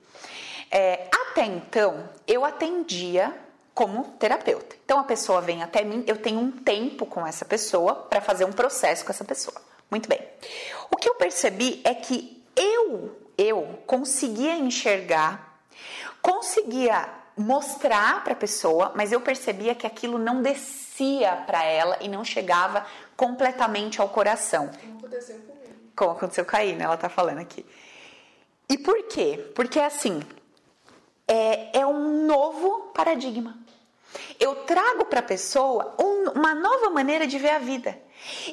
[0.71, 3.37] É, até então, eu atendia
[3.79, 4.75] como terapeuta.
[4.85, 8.45] Então a pessoa vem até mim, eu tenho um tempo com essa pessoa para fazer
[8.45, 9.55] um processo com essa pessoa.
[9.89, 10.21] Muito bem.
[10.91, 15.61] O que eu percebi é que eu, eu conseguia enxergar,
[16.21, 22.09] conseguia mostrar para a pessoa, mas eu percebia que aquilo não descia para ela e
[22.09, 22.85] não chegava
[23.17, 24.73] completamente ao coração.
[24.73, 25.75] Como aconteceu comigo.
[25.95, 27.65] Como aconteceu com a Ina, ela tá falando aqui.
[28.69, 29.53] E por quê?
[29.55, 30.21] Porque assim,
[31.29, 33.68] é, é um novo paradigma.
[34.39, 37.99] Eu trago para a pessoa um, uma nova maneira de ver a vida.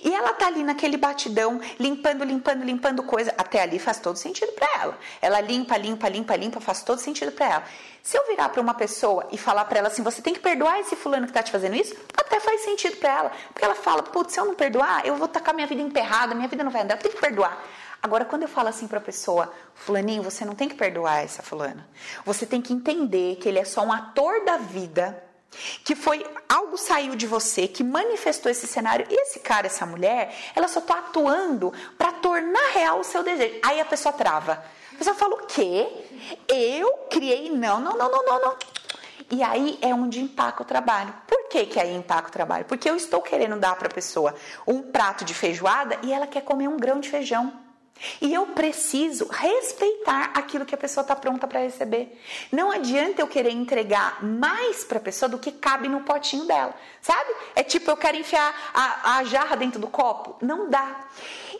[0.03, 3.33] E ela tá ali naquele batidão, limpando, limpando, limpando coisa.
[3.37, 4.97] Até ali faz todo sentido para ela.
[5.21, 7.63] Ela limpa, limpa, limpa, limpa, faz todo sentido para ela.
[8.03, 10.79] Se eu virar para uma pessoa e falar para ela assim, você tem que perdoar
[10.79, 13.31] esse fulano que tá te fazendo isso, até faz sentido para ela.
[13.51, 16.47] Porque ela fala, putz, se eu não perdoar, eu vou tacar minha vida emperrada, minha
[16.47, 17.63] vida não vai andar, eu tenho que perdoar.
[18.01, 21.41] Agora, quando eu falo assim para a pessoa, Fulaninho, você não tem que perdoar essa
[21.41, 21.87] fulana.
[22.23, 25.24] Você tem que entender que ele é só um ator da vida
[25.83, 30.67] que foi algo saiu de você que manifestou esse cenário esse cara, essa mulher, ela
[30.67, 33.59] só está atuando para tornar real o seu desejo.
[33.63, 34.63] Aí a pessoa trava.
[34.93, 35.87] A pessoa fala o quê?
[36.47, 38.55] Eu criei não, não, não, não, não, não.
[39.31, 41.13] E aí é onde empaca o trabalho.
[41.27, 42.65] Por que, que aí empaca o trabalho?
[42.65, 44.35] Porque eu estou querendo dar para a pessoa
[44.67, 47.64] um prato de feijoada e ela quer comer um grão de feijão.
[48.21, 52.21] E eu preciso respeitar aquilo que a pessoa está pronta para receber.
[52.51, 56.73] Não adianta eu querer entregar mais para a pessoa do que cabe no potinho dela,
[57.01, 57.31] sabe?
[57.55, 60.35] É tipo eu quero enfiar a, a jarra dentro do copo.
[60.45, 61.07] Não dá.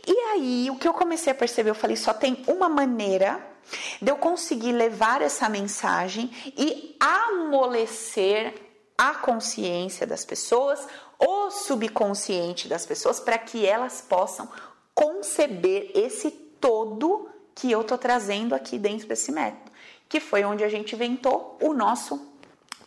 [0.06, 3.56] E aí o que eu comecei a perceber, eu falei, só tem uma maneira
[4.02, 8.54] de eu conseguir levar essa mensagem e amolecer
[8.98, 10.88] a consciência das pessoas,
[11.18, 14.48] o subconsciente das pessoas, para que elas possam
[14.96, 19.72] conceber esse todo que eu tô trazendo aqui dentro desse método,
[20.10, 22.34] que foi onde a gente inventou o nosso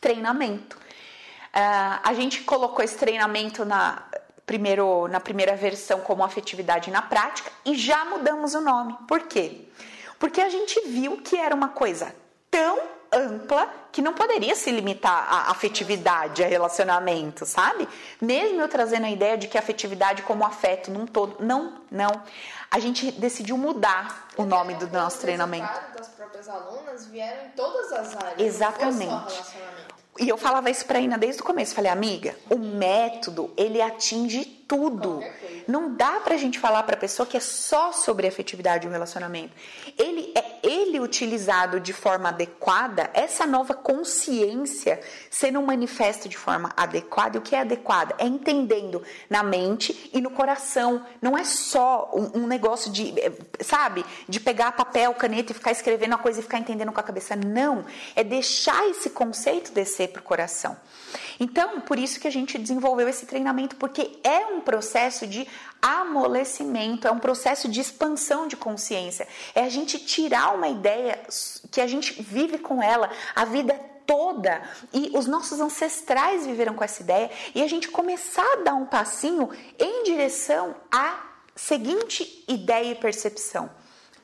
[0.01, 0.77] treinamento.
[0.77, 4.03] Uh, a gente colocou esse treinamento na,
[4.47, 8.97] primeiro, na primeira versão como afetividade na prática e já mudamos o nome.
[9.07, 9.69] Por quê?
[10.19, 12.15] Porque a gente viu que era uma coisa
[12.51, 17.89] tão ampla que não poderia se limitar à afetividade, a relacionamento, sabe?
[18.21, 22.23] Mesmo eu trazendo a ideia de que a afetividade como afeto num todo, não, não.
[22.71, 25.69] A gente decidiu mudar o nome do nosso treinamento.
[25.97, 28.41] das próprias alunas vieram em todas as áreas.
[28.41, 29.43] Exatamente.
[30.19, 31.75] E eu falava isso para a Ina desde o começo.
[31.75, 35.25] Falei, amiga, o método ele atinge tudo.
[35.67, 39.55] Não dá pra gente falar pra pessoa que é só sobre afetividade o relacionamento.
[39.99, 45.01] Ele é ele utilizado de forma adequada, essa nova consciência
[45.31, 47.37] sendo manifesta de forma adequada.
[47.37, 48.15] E o que é adequada?
[48.19, 51.05] É entendendo na mente e no coração.
[51.23, 53.15] Não é só um, um negócio de,
[53.61, 57.05] sabe, de pegar papel, caneta e ficar escrevendo a coisa e ficar entendendo com a
[57.05, 57.35] cabeça.
[57.35, 57.85] Não.
[58.15, 60.77] É deixar esse conceito descer pro coração.
[61.39, 65.47] Então, por isso que a gente desenvolveu esse treinamento, porque é um processo de
[65.81, 69.27] amolecimento, é um processo de expansão de consciência.
[69.55, 71.21] É a gente tirar uma ideia
[71.71, 73.75] que a gente vive com ela a vida
[74.07, 74.63] toda
[74.93, 78.87] e os nossos ancestrais viveram com essa ideia e a gente começar a dar um
[78.87, 81.23] passinho em direção à
[81.55, 83.71] seguinte ideia e percepção: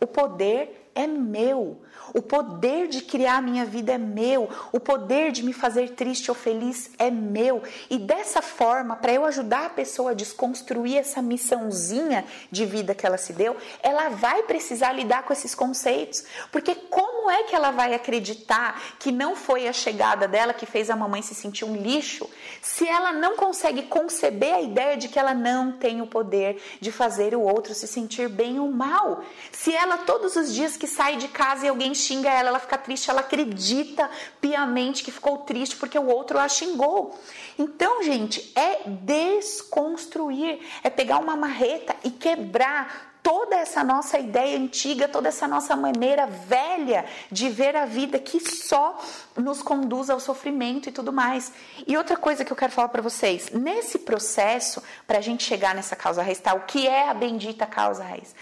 [0.00, 1.82] o poder é meu.
[2.12, 4.48] O poder de criar a minha vida é meu.
[4.72, 7.62] O poder de me fazer triste ou feliz é meu.
[7.88, 13.06] E dessa forma, para eu ajudar a pessoa a desconstruir essa missãozinha de vida que
[13.06, 16.24] ela se deu, ela vai precisar lidar com esses conceitos.
[16.52, 20.90] Porque como é que ela vai acreditar que não foi a chegada dela que fez
[20.90, 22.28] a mamãe se sentir um lixo,
[22.60, 26.92] se ela não consegue conceber a ideia de que ela não tem o poder de
[26.92, 29.22] fazer o outro se sentir bem ou mal?
[29.50, 32.78] Se ela todos os dias que sai de casa e alguém xinga ela, ela fica
[32.78, 34.10] triste, ela acredita
[34.40, 37.18] piamente que ficou triste porque o outro a xingou.
[37.58, 45.08] Então, gente, é desconstruir, é pegar uma marreta e quebrar toda essa nossa ideia antiga,
[45.08, 48.98] toda essa nossa maneira velha de ver a vida que só
[49.34, 51.50] nos conduz ao sofrimento e tudo mais.
[51.86, 55.74] E outra coisa que eu quero falar para vocês, nesse processo, para a gente chegar
[55.74, 56.52] nessa causa raiz, tá?
[56.52, 58.34] o que é a bendita causa raiz?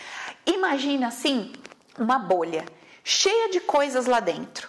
[0.45, 1.53] Imagina assim,
[1.97, 2.65] uma bolha
[3.05, 4.69] cheia de coisas lá dentro.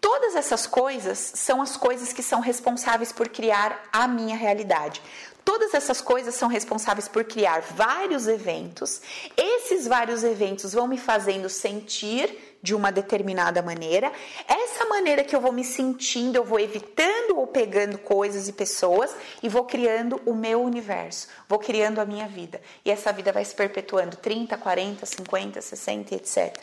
[0.00, 5.02] Todas essas coisas são as coisas que são responsáveis por criar a minha realidade.
[5.44, 9.00] Todas essas coisas são responsáveis por criar vários eventos.
[9.36, 14.12] Esses vários eventos vão me fazendo sentir de uma determinada maneira.
[14.46, 19.14] Essa maneira que eu vou me sentindo, eu vou evitando ou pegando coisas e pessoas
[19.42, 22.60] e vou criando o meu universo, vou criando a minha vida.
[22.84, 26.56] E essa vida vai se perpetuando 30, 40, 50, 60, etc.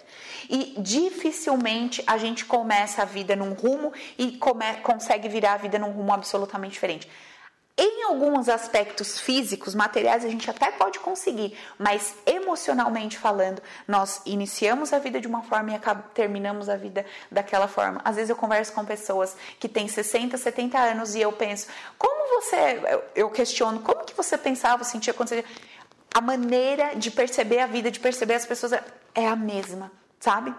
[0.50, 5.80] E dificilmente a gente começa a vida num rumo e come, consegue virar a vida
[5.80, 7.10] num rumo absolutamente diferente.
[7.78, 14.94] Em alguns aspectos físicos, materiais, a gente até pode conseguir, mas emocionalmente falando, nós iniciamos
[14.94, 15.80] a vida de uma forma e
[16.14, 18.00] terminamos a vida daquela forma.
[18.06, 22.42] Às vezes eu converso com pessoas que têm 60, 70 anos e eu penso, como
[22.42, 22.82] você,
[23.14, 25.44] eu questiono, como que você pensava, sentia você...
[26.14, 28.72] A maneira de perceber a vida, de perceber as pessoas
[29.14, 30.56] é a mesma, sabe?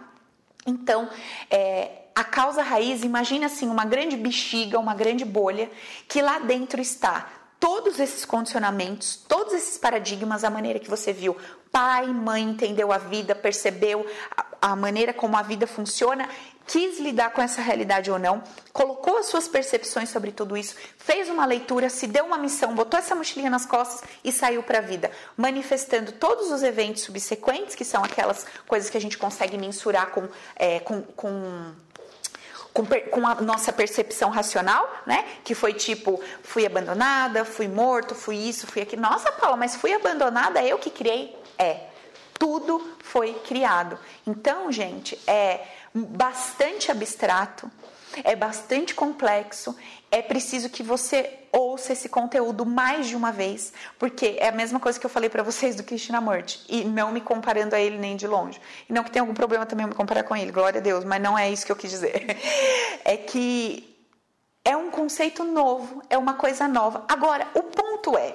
[0.66, 1.08] Então,
[1.48, 5.70] é, a causa raiz, imagina assim, uma grande bexiga, uma grande bolha,
[6.08, 7.28] que lá dentro está
[7.60, 11.36] todos esses condicionamentos, todos esses paradigmas, a maneira que você viu.
[11.70, 16.26] Pai, mãe entendeu a vida, percebeu a, a maneira como a vida funciona,
[16.66, 21.28] quis lidar com essa realidade ou não, colocou as suas percepções sobre tudo isso, fez
[21.28, 24.80] uma leitura, se deu uma missão, botou essa mochilinha nas costas e saiu para a
[24.80, 30.12] vida, manifestando todos os eventos subsequentes, que são aquelas coisas que a gente consegue mensurar
[30.12, 30.26] com,
[30.56, 31.74] é, com, com
[33.10, 35.24] com, a nossa percepção racional, né?
[35.44, 39.02] Que foi tipo, fui abandonada, fui morto, fui isso, fui aquilo.
[39.02, 41.36] Nossa, Paula, mas fui abandonada, eu que criei?
[41.58, 41.80] É.
[42.38, 43.98] Tudo foi criado.
[44.26, 47.70] Então, gente, é bastante abstrato,
[48.24, 49.76] é bastante complexo.
[50.10, 54.78] É preciso que você ouça esse conteúdo mais de uma vez, porque é a mesma
[54.78, 58.16] coisa que eu falei para vocês do Krishnamurti, e não me comparando a ele nem
[58.16, 58.60] de longe.
[58.88, 61.20] E não que tenha algum problema também me comparar com ele, glória a Deus, mas
[61.20, 62.26] não é isso que eu quis dizer.
[63.08, 63.96] É que
[64.64, 67.04] é um conceito novo, é uma coisa nova.
[67.06, 68.34] Agora, o ponto é,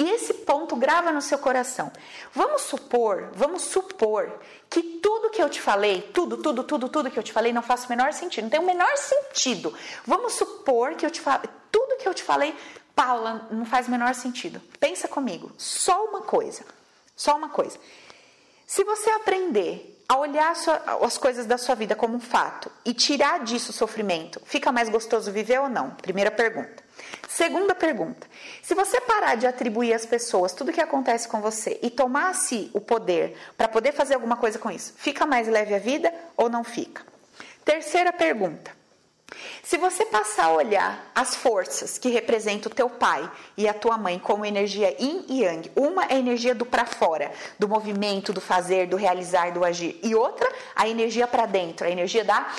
[0.00, 1.92] e esse ponto grava no seu coração.
[2.34, 4.32] Vamos supor, vamos supor
[4.70, 7.60] que tudo que eu te falei, tudo, tudo, tudo, tudo que eu te falei não
[7.60, 9.74] faz o menor sentido, não tem o menor sentido.
[10.06, 12.56] Vamos supor que eu te falei, tudo que eu te falei,
[12.94, 14.58] Paula, não faz o menor sentido.
[14.80, 16.64] Pensa comigo, só uma coisa,
[17.14, 17.78] só uma coisa.
[18.66, 20.56] Se você aprender a olhar
[21.02, 24.88] as coisas da sua vida como um fato e tirar disso o sofrimento, fica mais
[24.88, 25.90] gostoso viver ou não?
[25.90, 26.82] Primeira pergunta.
[27.30, 28.26] Segunda pergunta:
[28.60, 32.80] se você parar de atribuir às pessoas tudo que acontece com você e tomasse o
[32.80, 36.64] poder para poder fazer alguma coisa com isso, fica mais leve a vida ou não
[36.64, 37.02] fica?
[37.64, 38.72] Terceira pergunta:
[39.62, 43.96] se você passar a olhar as forças que representam o teu pai e a tua
[43.96, 48.32] mãe como energia yin e yang, uma é a energia do para fora, do movimento,
[48.32, 52.52] do fazer, do realizar, do agir, e outra a energia para dentro, a energia da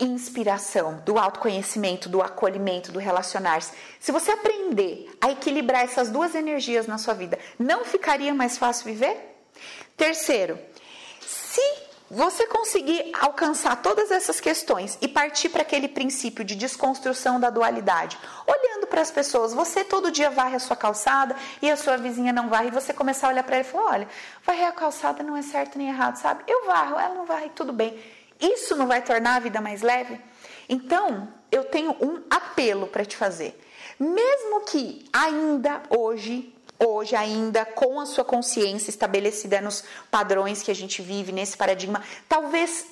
[0.00, 3.72] inspiração, do autoconhecimento, do acolhimento, do relacionar-se.
[3.98, 8.84] Se você aprender a equilibrar essas duas energias na sua vida, não ficaria mais fácil
[8.84, 9.16] viver?
[9.96, 10.58] Terceiro,
[11.20, 11.81] se
[12.12, 18.18] você conseguir alcançar todas essas questões e partir para aquele princípio de desconstrução da dualidade,
[18.46, 22.30] olhando para as pessoas, você todo dia varre a sua calçada e a sua vizinha
[22.30, 24.08] não varre, e você começar a olhar para ela e falar: olha,
[24.44, 26.44] varrer a calçada não é certo nem errado, sabe?
[26.46, 27.98] Eu varro, ela não varre, tudo bem.
[28.38, 30.20] Isso não vai tornar a vida mais leve?
[30.68, 33.58] Então, eu tenho um apelo para te fazer.
[33.98, 36.51] Mesmo que ainda hoje
[36.84, 42.02] hoje ainda com a sua consciência estabelecida nos padrões que a gente vive nesse paradigma,
[42.28, 42.86] talvez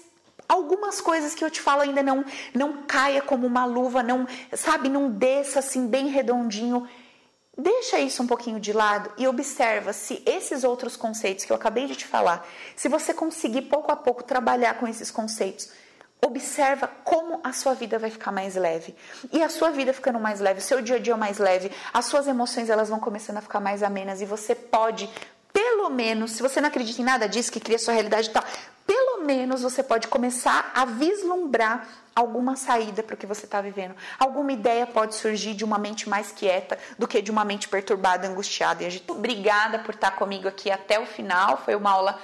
[0.49, 4.89] algumas coisas que eu te falo ainda não não caia como uma luva, não, sabe,
[4.89, 6.89] não desça assim bem redondinho.
[7.57, 11.87] Deixa isso um pouquinho de lado e observa se esses outros conceitos que eu acabei
[11.87, 15.69] de te falar, se você conseguir pouco a pouco trabalhar com esses conceitos,
[16.23, 18.95] Observa como a sua vida vai ficar mais leve.
[19.33, 22.05] E a sua vida ficando mais leve, o seu dia a dia mais leve, as
[22.05, 25.09] suas emoções elas vão começando a ficar mais amenas e você pode,
[25.53, 28.45] pelo menos, se você não acredita em nada disso, que cria sua realidade e tal,
[28.87, 33.95] pelo menos você pode começar a vislumbrar alguma saída para o que você está vivendo.
[34.19, 38.27] Alguma ideia pode surgir de uma mente mais quieta do que de uma mente perturbada,
[38.27, 39.13] angustiada e agitada.
[39.13, 41.63] Obrigada por estar comigo aqui até o final.
[41.65, 42.19] Foi uma aula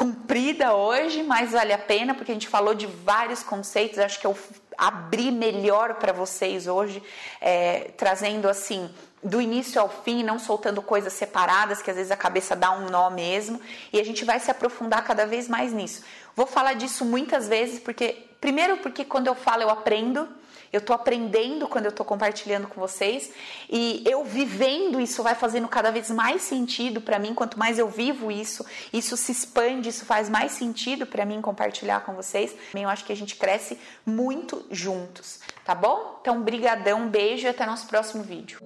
[0.00, 3.98] comprida hoje, mas vale a pena porque a gente falou de vários conceitos.
[3.98, 4.34] Acho que eu
[4.78, 7.02] abri melhor para vocês hoje,
[7.38, 8.88] é, trazendo assim
[9.22, 12.88] do início ao fim, não soltando coisas separadas, que às vezes a cabeça dá um
[12.88, 13.60] nó mesmo,
[13.92, 16.02] e a gente vai se aprofundar cada vez mais nisso.
[16.34, 20.26] Vou falar disso muitas vezes, porque, primeiro, porque quando eu falo eu aprendo,
[20.72, 23.30] eu estou aprendendo quando eu estou compartilhando com vocês
[23.68, 27.34] e eu vivendo isso vai fazendo cada vez mais sentido para mim.
[27.34, 32.00] Quanto mais eu vivo isso, isso se expande, isso faz mais sentido para mim compartilhar
[32.00, 32.54] com vocês.
[32.74, 36.18] Eu acho que a gente cresce muito juntos, tá bom?
[36.20, 38.60] Então, brigadão, beijo e até nosso próximo vídeo.